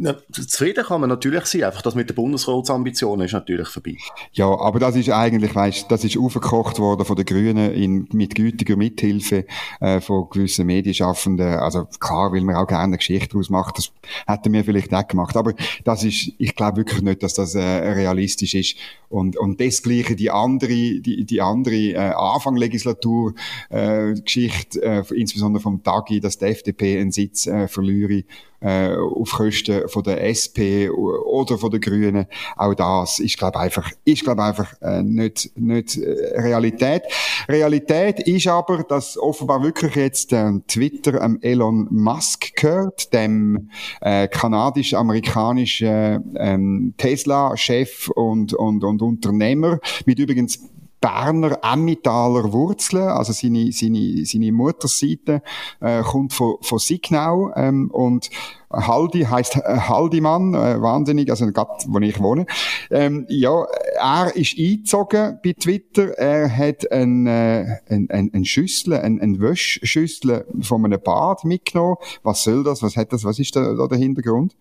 Na, 0.00 0.14
zufrieden 0.30 0.84
kann 0.84 1.00
man 1.00 1.10
natürlich 1.10 1.44
sein, 1.46 1.64
einfach 1.64 1.82
das 1.82 1.96
mit 1.96 2.08
der 2.08 2.14
Bundesratsambition 2.14 3.20
ist 3.20 3.32
natürlich 3.32 3.66
vorbei. 3.66 3.96
Ja, 4.32 4.46
aber 4.46 4.78
das 4.78 4.94
ist 4.94 5.10
eigentlich, 5.10 5.52
weißt, 5.52 5.90
das 5.90 6.04
ist 6.04 6.16
aufgekocht 6.16 6.78
worden 6.78 7.04
von 7.04 7.16
den 7.16 7.24
Grünen 7.24 7.72
in, 7.72 8.08
mit 8.12 8.36
gütiger 8.36 8.76
Mithilfe 8.76 9.44
äh, 9.80 10.00
von 10.00 10.28
gewissen 10.30 10.66
Medienschaffenden. 10.66 11.54
Also 11.54 11.86
klar, 11.98 12.32
weil 12.32 12.42
man 12.42 12.54
auch 12.54 12.68
gerne 12.68 12.84
eine 12.84 12.98
Geschichte 12.98 13.30
daraus 13.30 13.50
macht, 13.50 13.78
das 13.78 13.90
hätten 14.28 14.52
wir 14.52 14.62
vielleicht 14.62 14.94
auch 14.94 15.08
gemacht. 15.08 15.36
Aber 15.36 15.52
das 15.82 16.04
ist, 16.04 16.30
ich 16.38 16.54
glaube 16.54 16.76
wirklich 16.76 17.02
nicht, 17.02 17.24
dass 17.24 17.34
das 17.34 17.56
äh, 17.56 17.60
realistisch 17.60 18.54
ist. 18.54 18.76
Und, 19.08 19.36
und 19.36 19.58
desgleichen 19.58 20.16
die 20.16 20.30
andere, 20.30 20.68
die, 20.68 21.24
die 21.24 21.40
andere 21.40 21.74
äh, 21.74 21.96
Anfang 21.96 22.54
Legislatur 22.54 23.34
äh, 23.68 24.14
Geschichte, 24.14 24.80
äh, 24.80 25.02
insbesondere 25.12 25.60
vom 25.60 25.82
Tagi, 25.82 26.20
dass 26.20 26.38
die 26.38 26.44
FDP 26.44 27.00
einen 27.00 27.10
Sitz 27.10 27.48
äh, 27.48 27.66
verliere 27.66 28.22
äh, 28.60 28.94
auf 28.94 29.30
Kosten 29.30 29.88
von 29.88 30.02
der 30.02 30.24
SP 30.26 30.90
oder 30.90 31.58
von 31.58 31.70
den 31.70 31.80
Grünen. 31.80 32.26
Auch 32.56 32.74
das 32.74 33.18
ist, 33.18 33.38
glaube 33.38 33.58
einfach, 33.58 33.90
ist, 34.04 34.24
glaube 34.24 34.42
einfach 34.42 34.74
äh, 34.80 35.02
nicht, 35.02 35.50
nicht 35.56 35.96
äh, 35.96 36.40
Realität. 36.40 37.02
Realität 37.48 38.20
ist 38.20 38.46
aber, 38.46 38.82
dass 38.82 39.18
offenbar 39.18 39.62
wirklich 39.62 39.94
jetzt 39.94 40.32
äh, 40.32 40.52
Twitter 40.66 41.22
am 41.22 41.38
Elon 41.40 41.88
Musk 41.90 42.56
gehört, 42.56 43.12
dem 43.12 43.70
äh, 44.00 44.28
kanadisch-amerikanischen 44.28 46.36
ähm, 46.36 46.94
Tesla-Chef 46.96 48.08
und, 48.08 48.54
und, 48.54 48.84
und 48.84 49.02
Unternehmer, 49.02 49.78
mit 50.04 50.18
übrigens 50.18 50.60
Berner 51.00 51.58
Emmentaler 51.62 52.52
Wurzeln, 52.52 53.08
also 53.08 53.32
seine, 53.32 53.70
seine, 53.72 54.24
seine 54.24 54.52
Mutterseite 54.52 55.42
äh, 55.80 56.02
kommt 56.02 56.32
von, 56.32 56.56
von 56.60 56.78
Signau 56.78 57.52
ähm, 57.54 57.90
und 57.90 58.30
Haldi 58.70 59.22
heißt 59.22 59.56
äh, 59.56 59.78
Haldimann, 59.78 60.54
äh, 60.54 60.80
wahnsinnig, 60.80 61.30
also 61.30 61.50
gerade 61.52 61.70
wo 61.86 61.98
ich 62.00 62.20
wohne. 62.20 62.46
Ähm, 62.90 63.26
ja, 63.28 63.64
er 63.98 64.36
ist 64.36 64.58
eingezogen 64.58 65.38
bei 65.42 65.54
Twitter. 65.54 66.18
Er 66.18 66.54
hat 66.54 66.90
ein, 66.92 67.26
äh, 67.26 67.78
ein, 67.88 68.08
ein, 68.10 68.30
ein 68.34 68.44
Schüssel, 68.44 68.94
ein, 68.94 69.20
ein 69.20 69.40
Wäschschüssel 69.40 70.46
von 70.60 70.84
einem 70.84 71.00
Bad 71.02 71.44
mitgenommen. 71.44 71.96
Was 72.22 72.42
soll 72.42 72.62
das? 72.62 72.82
Was 72.82 72.96
hat 72.96 73.12
das? 73.12 73.24
Was 73.24 73.38
ist 73.38 73.56
da, 73.56 73.74
da 73.74 73.86
der 73.86 73.98
Hintergrund? 73.98 74.54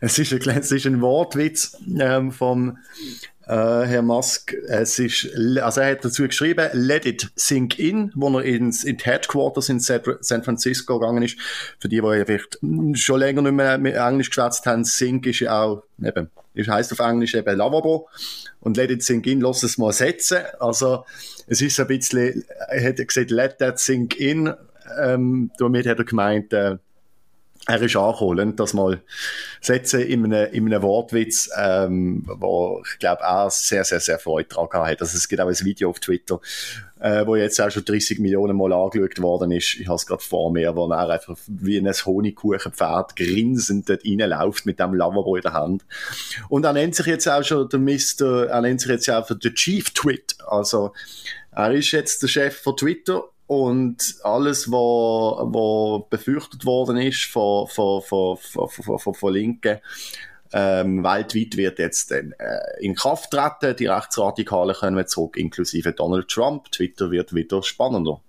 Es 0.00 0.18
ist 0.18 0.32
ein, 0.32 0.40
es 0.58 0.70
ist 0.70 0.86
ein 0.86 1.00
Wortwitz 1.00 1.76
ähm, 1.98 2.30
vom 2.30 2.78
äh, 3.46 3.52
Herr 3.86 4.02
Musk, 4.02 4.54
es 4.68 4.98
ist, 4.98 5.28
also 5.60 5.80
er 5.80 5.92
hat 5.92 6.04
dazu 6.04 6.26
geschrieben, 6.26 6.68
let 6.72 7.04
it 7.04 7.30
sink 7.36 7.78
in, 7.78 8.10
wo 8.14 8.38
er 8.38 8.44
ins, 8.44 8.84
in 8.84 8.96
die 8.96 9.04
Headquarters 9.04 9.68
in 9.68 9.80
San 9.80 10.42
Francisco 10.42 10.98
gegangen 10.98 11.22
ist. 11.22 11.38
Für 11.78 11.88
die, 11.88 12.00
die 12.00 12.24
vielleicht 12.24 12.58
schon 12.94 13.20
länger 13.20 13.42
nicht 13.42 13.52
mehr 13.52 13.78
mit 13.78 13.94
Englisch 13.94 14.30
geschwätzt 14.30 14.66
haben, 14.66 14.84
sink 14.84 15.26
ist 15.26 15.40
ja 15.40 15.62
auch, 15.62 15.84
eben, 16.02 16.30
das 16.54 16.68
heisst 16.68 16.92
auf 16.92 17.00
Englisch 17.00 17.34
eben 17.34 17.56
Lavabo. 17.56 18.08
Und 18.60 18.76
let 18.78 18.90
it 18.90 19.02
sink 19.02 19.26
in, 19.26 19.40
lass 19.40 19.62
es 19.62 19.76
mal 19.76 19.92
setzen. 19.92 20.38
Also, 20.58 21.04
es 21.46 21.60
ist 21.60 21.78
ein 21.78 21.86
bisschen, 21.86 22.44
er 22.68 22.88
hat 22.88 22.96
gesagt, 22.96 23.30
let 23.30 23.58
that 23.58 23.78
sink 23.78 24.18
in, 24.18 24.54
ähm, 24.98 25.50
damit 25.58 25.86
hat 25.86 25.98
er 25.98 26.04
gemeint, 26.04 26.52
äh, 26.54 26.76
er 27.66 27.80
ist 27.80 27.96
angeholt, 27.96 28.60
das 28.60 28.74
mal 28.74 29.00
setzen 29.60 30.00
in 30.00 30.24
einem, 30.24 30.52
in 30.52 30.66
einem 30.66 30.82
Wortwitz, 30.82 31.48
ähm, 31.56 32.24
wo 32.26 32.82
ich 32.86 32.98
glaube 32.98 33.22
er 33.22 33.48
sehr, 33.50 33.84
sehr, 33.84 34.00
sehr 34.00 34.18
Freude 34.18 34.48
daran 34.50 34.86
hat. 34.86 35.00
Also 35.00 35.16
es 35.16 35.28
gibt 35.28 35.40
auch 35.40 35.48
ein 35.48 35.64
Video 35.64 35.88
auf 35.88 35.98
Twitter, 35.98 36.40
äh, 37.00 37.26
wo 37.26 37.36
jetzt 37.36 37.58
auch 37.60 37.70
schon 37.70 37.84
30 37.84 38.18
Millionen 38.18 38.56
Mal 38.56 38.72
angeschaut 38.72 39.20
worden 39.22 39.50
ist. 39.50 39.76
Ich 39.80 39.86
habe 39.86 39.96
es 39.96 40.06
gerade 40.06 40.22
vor 40.22 40.52
mir, 40.52 40.76
wo 40.76 40.86
er 40.90 41.08
einfach 41.08 41.38
wie 41.46 41.78
ein 41.78 41.90
Honigkuchenpferd 41.90 43.16
grinsend 43.16 43.88
dort 43.88 44.04
reinläuft 44.04 44.66
mit 44.66 44.78
dem 44.78 44.94
Lavabo 44.94 45.36
in 45.36 45.42
der 45.42 45.54
Hand. 45.54 45.86
Und 46.50 46.64
er 46.64 46.74
nennt 46.74 46.94
sich 46.94 47.06
jetzt 47.06 47.26
auch 47.26 47.42
schon 47.42 47.68
der 47.70 47.78
Mr., 47.78 48.46
er 48.48 48.60
nennt 48.60 48.82
sich 48.82 48.90
jetzt 48.90 49.08
auch 49.08 49.26
den 49.26 49.54
Chief 49.54 49.90
Twit. 49.90 50.36
Also 50.46 50.92
er 51.50 51.72
ist 51.72 51.92
jetzt 51.92 52.22
der 52.22 52.28
Chef 52.28 52.60
von 52.60 52.76
Twitter 52.76 53.24
und 53.62 54.16
alles, 54.22 54.70
was, 54.70 56.08
befürchtet 56.10 56.64
worden 56.64 56.96
ist 56.96 57.24
von, 57.24 57.68
von, 57.68 58.02
von, 58.02 58.36
von, 58.36 59.14
von, 59.14 59.32
Linken, 59.32 59.78
ähm, 60.52 61.02
weltweit 61.02 61.56
wird 61.56 61.78
jetzt 61.78 62.12
äh, 62.12 62.22
in 62.80 62.94
Kraft 62.94 63.30
treten. 63.30 63.76
Die 63.76 63.86
Rechtsradikalen 63.86 64.74
können 64.74 65.06
zurück, 65.06 65.36
inklusive 65.36 65.92
Donald 65.92 66.28
Trump. 66.28 66.70
Twitter 66.70 67.10
wird 67.10 67.34
wieder 67.34 67.62
spannender. 67.62 68.20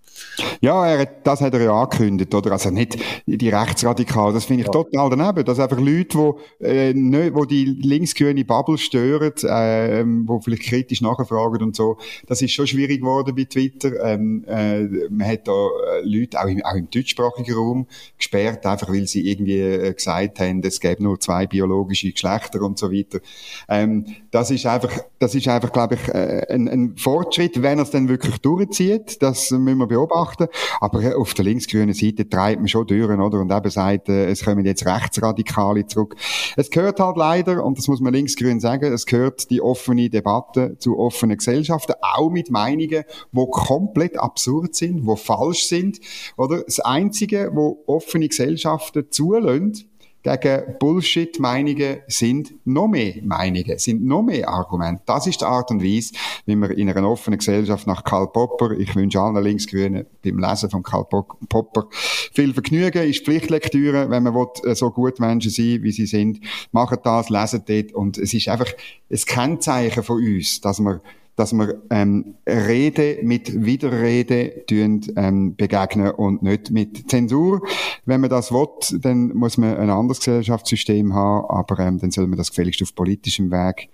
Ja, 0.61 0.87
er, 0.87 1.05
das 1.05 1.41
hat 1.41 1.53
er 1.53 1.61
ja 1.61 1.73
angekündigt, 1.73 2.33
oder? 2.33 2.53
Also 2.53 2.69
nicht 2.69 2.97
die 3.25 3.49
Rechtsradikalen, 3.49 4.33
das 4.33 4.45
finde 4.45 4.61
ich 4.61 4.67
ja. 4.67 4.71
total 4.71 5.09
daneben. 5.09 5.45
Dass 5.45 5.59
einfach 5.59 5.79
Leute, 5.79 6.33
die, 6.59 6.65
äh, 6.65 6.93
nicht, 6.93 7.35
wo 7.35 7.45
die 7.45 7.65
linksgrüne 7.65 8.45
Bubble 8.45 8.77
stören, 8.77 9.33
äh, 9.43 10.03
wo 10.25 10.39
vielleicht 10.39 10.63
kritisch 10.63 11.01
nachfragen 11.01 11.63
und 11.63 11.75
so, 11.75 11.97
das 12.27 12.41
ist 12.41 12.51
schon 12.51 12.67
schwierig 12.67 13.01
geworden 13.01 13.35
bei 13.35 13.43
Twitter. 13.43 14.03
Ähm, 14.03 14.43
äh, 14.47 14.83
man 15.09 15.27
hat 15.27 15.47
da 15.47 15.51
äh, 15.51 16.01
Leute, 16.03 16.39
auch 16.41 16.47
im, 16.47 16.63
auch 16.63 16.75
im 16.75 16.89
deutschsprachigen 16.89 17.53
Raum, 17.53 17.87
gesperrt, 18.17 18.65
einfach 18.65 18.89
weil 18.89 19.07
sie 19.07 19.29
irgendwie 19.29 19.59
äh, 19.59 19.93
gesagt 19.93 20.39
haben, 20.39 20.61
es 20.63 20.79
gäbe 20.79 21.03
nur 21.03 21.19
zwei 21.19 21.45
biologische 21.47 22.11
Geschlechter 22.11 22.61
und 22.61 22.79
so 22.79 22.91
weiter. 22.91 23.19
Ähm, 23.67 24.05
das 24.31 24.51
ist 24.51 24.65
einfach, 24.65 24.91
das 25.25 25.33
ist 25.33 25.47
einfach, 25.47 25.71
glaube 25.71 25.95
ich, 25.95 26.07
äh, 26.09 26.45
ein, 26.51 26.67
ein 26.67 26.97
Fortschritt, 26.97 27.63
wenn 27.63 27.79
er 27.79 27.83
es 27.83 27.89
dann 27.89 28.07
wirklich 28.07 28.37
durchzieht. 28.37 29.23
Das 29.23 29.49
müssen 29.49 29.79
wir 29.79 29.87
beobachten. 29.87 30.45
Aber 30.79 31.17
auf 31.17 31.33
der 31.33 31.45
linksgrünen 31.45 31.95
Seite 31.95 32.29
treibt 32.29 32.59
man 32.59 32.67
schon 32.67 32.85
durch, 32.85 33.09
oder? 33.09 33.39
Und 33.39 33.51
eben 33.51 33.69
sagt, 33.71 34.09
äh, 34.09 34.29
es 34.29 34.45
kommen 34.45 34.63
jetzt 34.65 34.85
Rechtsradikale 34.85 35.87
zurück. 35.87 36.15
Es 36.57 36.69
gehört 36.69 36.99
halt 36.99 37.17
leider, 37.17 37.65
und 37.65 37.79
das 37.79 37.87
muss 37.87 38.01
man 38.01 38.13
linksgrün 38.13 38.59
sagen, 38.59 38.93
es 38.93 39.07
gehört 39.07 39.49
die 39.49 39.61
offene 39.61 40.11
Debatte 40.11 40.77
zu 40.77 40.99
offenen 40.99 41.37
Gesellschaften, 41.37 41.93
auch 42.01 42.29
mit 42.29 42.51
Meinungen, 42.51 43.03
wo 43.31 43.47
komplett 43.47 44.19
absurd 44.19 44.75
sind, 44.75 45.07
wo 45.07 45.15
falsch 45.15 45.65
sind, 45.65 45.99
oder? 46.37 46.61
Das 46.61 46.79
Einzige, 46.79 47.49
wo 47.51 47.83
offene 47.87 48.27
Gesellschaften 48.27 49.05
zulassen, 49.09 49.89
gegen 50.25 50.77
Bullshit-Meinungen 50.79 51.99
sind 52.07 52.53
noch 52.65 52.87
mehr 52.87 53.13
Meinungen, 53.23 53.77
sind 53.77 54.03
noch 54.03 54.23
mehr 54.23 54.49
Argumente. 54.49 55.03
Das 55.05 55.27
ist 55.27 55.41
die 55.41 55.45
Art 55.45 55.69
und 55.69 55.83
Weise, 55.83 56.13
wie 56.45 56.55
man 56.55 56.71
in 56.71 56.89
einer 56.89 57.07
offenen 57.07 57.37
Gesellschaft 57.37 57.85
nach 57.85 58.03
Karl 58.03 58.27
Popper, 58.27 58.71
ich 58.71 58.95
wünsche 58.95 59.19
allen 59.19 59.41
Linksgrünen 59.43 60.05
beim 60.23 60.39
Lesen 60.39 60.69
von 60.71 60.81
Karl 60.81 61.05
Popper 61.05 61.87
viel 62.33 62.53
Vergnügen, 62.53 63.07
ist 63.07 63.23
Pflichtlektüre, 63.23 64.09
wenn 64.09 64.23
man 64.23 64.33
will, 64.33 64.47
äh, 64.63 64.75
so 64.75 64.89
gut 64.89 65.19
Menschen 65.19 65.51
sein, 65.51 65.83
wie 65.83 65.91
sie 65.91 66.07
sind. 66.07 66.39
Machen 66.71 66.97
das, 67.03 67.29
lesen 67.29 67.63
dort 67.67 67.93
und 67.93 68.17
es 68.17 68.33
ist 68.33 68.47
einfach 68.47 68.71
ein 69.11 69.17
Kennzeichen 69.17 70.03
von 70.03 70.17
uns, 70.17 70.59
dass 70.59 70.79
man 70.79 71.01
dass 71.35 71.53
wir 71.53 71.81
ähm, 71.89 72.35
Rede 72.47 73.19
mit 73.23 73.65
Widerrede 73.65 74.65
tun, 74.67 75.01
ähm, 75.15 75.55
begegnen 75.55 76.11
und 76.11 76.43
nicht 76.43 76.71
mit 76.71 77.09
Zensur. 77.09 77.61
Wenn 78.05 78.21
man 78.21 78.29
das 78.29 78.51
will, 78.51 78.67
dann 79.01 79.35
muss 79.35 79.57
man 79.57 79.77
ein 79.77 79.89
anderes 79.89 80.19
Gesellschaftssystem 80.19 81.13
haben, 81.13 81.45
aber 81.49 81.79
ähm, 81.79 81.99
dann 81.99 82.11
soll 82.11 82.27
man 82.27 82.37
das 82.37 82.49
gefälligst 82.49 82.81
auf 82.81 82.95
politischem 82.95 83.51
Weg 83.51 83.89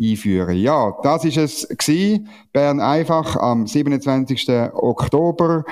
einführen. 0.00 0.56
Ja, 0.56 0.96
das 1.02 1.24
ist 1.24 1.36
es 1.36 1.68
gewesen. 1.68 2.28
Bern 2.52 2.80
einfach 2.80 3.36
am 3.36 3.66
27. 3.66 4.48
Oktober. 4.72 5.64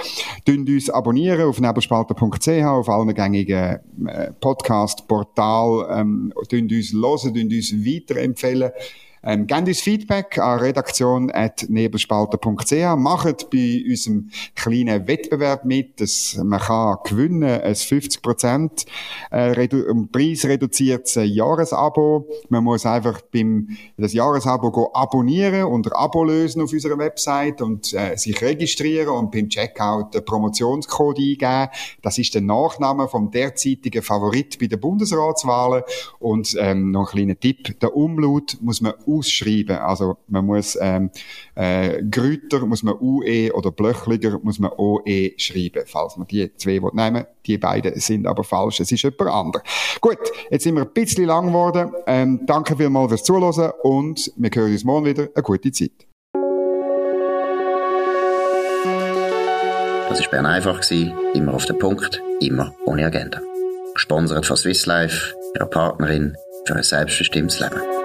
Dünnt 0.47 0.69
uns 0.69 0.91
abonnieren 0.91 1.43
auf 1.43 1.61
nebelspalter.ch, 1.61 2.49
auf 2.65 2.89
allen 2.89 3.15
gängigen 3.15 3.81
äh, 4.07 4.33
Podcast-Portal. 4.41 5.89
Ähm, 6.01 6.33
uns 6.37 6.93
hören, 6.93 7.35
dünnt 7.35 7.53
uns 7.53 7.73
weiterempfehlen. 7.73 8.71
Ähm, 9.25 9.47
gebt 9.47 9.69
uns 9.69 9.81
Feedback 9.81 10.37
an 10.39 10.59
redaktion.nebelspalter.ch. 10.59 12.97
Macht 12.97 13.51
bei 13.51 13.85
unserem 13.89 14.31
kleinen 14.57 15.07
Wettbewerb 15.07 15.65
mit, 15.65 16.01
dass 16.01 16.41
man 16.43 16.59
kann 16.59 16.97
gewinnen 17.05 17.45
ein 17.45 17.75
50% 17.75 18.85
äh, 19.31 19.41
redu 19.41 20.09
Preis 20.11 20.45
reduziertes 20.45 21.21
Jahresabo. 21.23 22.27
Man 22.49 22.65
muss 22.65 22.85
einfach 22.85 23.21
beim 23.33 23.69
das 23.97 24.13
Jahresabo 24.13 24.91
abonnieren 24.93 25.63
und 25.65 25.95
Abo 25.95 26.25
lösen 26.25 26.63
auf 26.63 26.73
unserer 26.73 26.99
Website 26.99 27.63
und 27.63 27.95
äh, 27.95 28.17
sich 28.17 28.43
registrieren 28.43 29.11
und 29.11 29.31
beim 29.31 29.49
Checkout 29.49 30.15
den 30.15 30.25
Promotionscode 30.25 31.19
eingeben. 31.19 31.69
Das 32.03 32.19
ist 32.19 32.35
der 32.35 32.43
Nachname 32.43 33.07
vom 33.09 33.31
derzeitigen 33.31 34.03
Favorit 34.03 34.59
bei 34.59 34.67
den 34.67 34.81
Bundesratswahlen. 34.81 35.85
Und 36.19 36.57
ähm, 36.59 36.91
noch 36.91 37.13
ein 37.13 37.17
kleiner 37.17 37.39
Tipp, 37.39 37.79
der 37.81 37.97
Umlaut 37.97 38.59
muss 38.61 38.81
man 38.81 38.95
ausschreiben. 39.19 39.77
Also 39.77 40.17
man 40.29 40.47
muss 40.47 40.79
ähm, 40.81 41.11
äh, 41.55 42.03
Grüter 42.03 42.67
muss 42.67 42.83
man 42.83 42.95
UE 43.01 43.53
oder 43.53 43.71
Blöchliger 43.71 44.39
muss 44.43 44.59
man 44.59 44.73
OE 44.77 45.33
schreiben, 45.37 45.83
falls 45.87 46.17
man 46.17 46.27
die 46.27 46.55
zwei 46.57 46.81
nehmen 46.93 47.25
Die 47.47 47.59
beiden 47.59 47.99
sind 47.99 48.27
aber 48.27 48.45
falsch. 48.45 48.81
Es 48.81 48.93
ist 48.93 49.03
jemand 49.03 49.31
anderes. 49.31 49.63
Gut, 50.01 50.19
jetzt 50.51 50.65
sind 50.65 50.75
wir 50.75 50.83
ein 50.83 50.93
bisschen 50.93 51.27
lang 51.27 51.49
geworden. 51.49 51.93
Ähm, 52.07 52.41
danke 52.47 52.77
vielmals 52.77 53.09
fürs 53.09 53.25
Zuhören 53.25 53.73
und 53.83 54.33
wir 54.37 54.51
hören 54.55 54.73
uns 54.73 54.85
morgen 54.85 55.07
wieder. 55.07 55.29
Eine 55.35 55.43
gute 55.43 55.73
Zeit. 55.73 56.07
Das 60.13 60.21
war 60.21 60.31
Bern 60.31 60.47
einfach, 60.47 60.83
immer 60.91 61.55
auf 61.55 61.65
den 61.65 61.79
Punkt, 61.79 62.23
immer 62.41 62.75
ohne 62.85 63.07
Agenda. 63.07 63.41
Gesponsert 63.95 64.45
von 64.45 64.57
Swiss 64.59 64.85
Life, 64.85 65.35
ihrer 65.55 65.67
Partnerin 65.67 66.37
für 66.67 66.77
ein 66.77 66.83
selbstbestimmtes 66.83 67.61
Leben. 67.61 68.02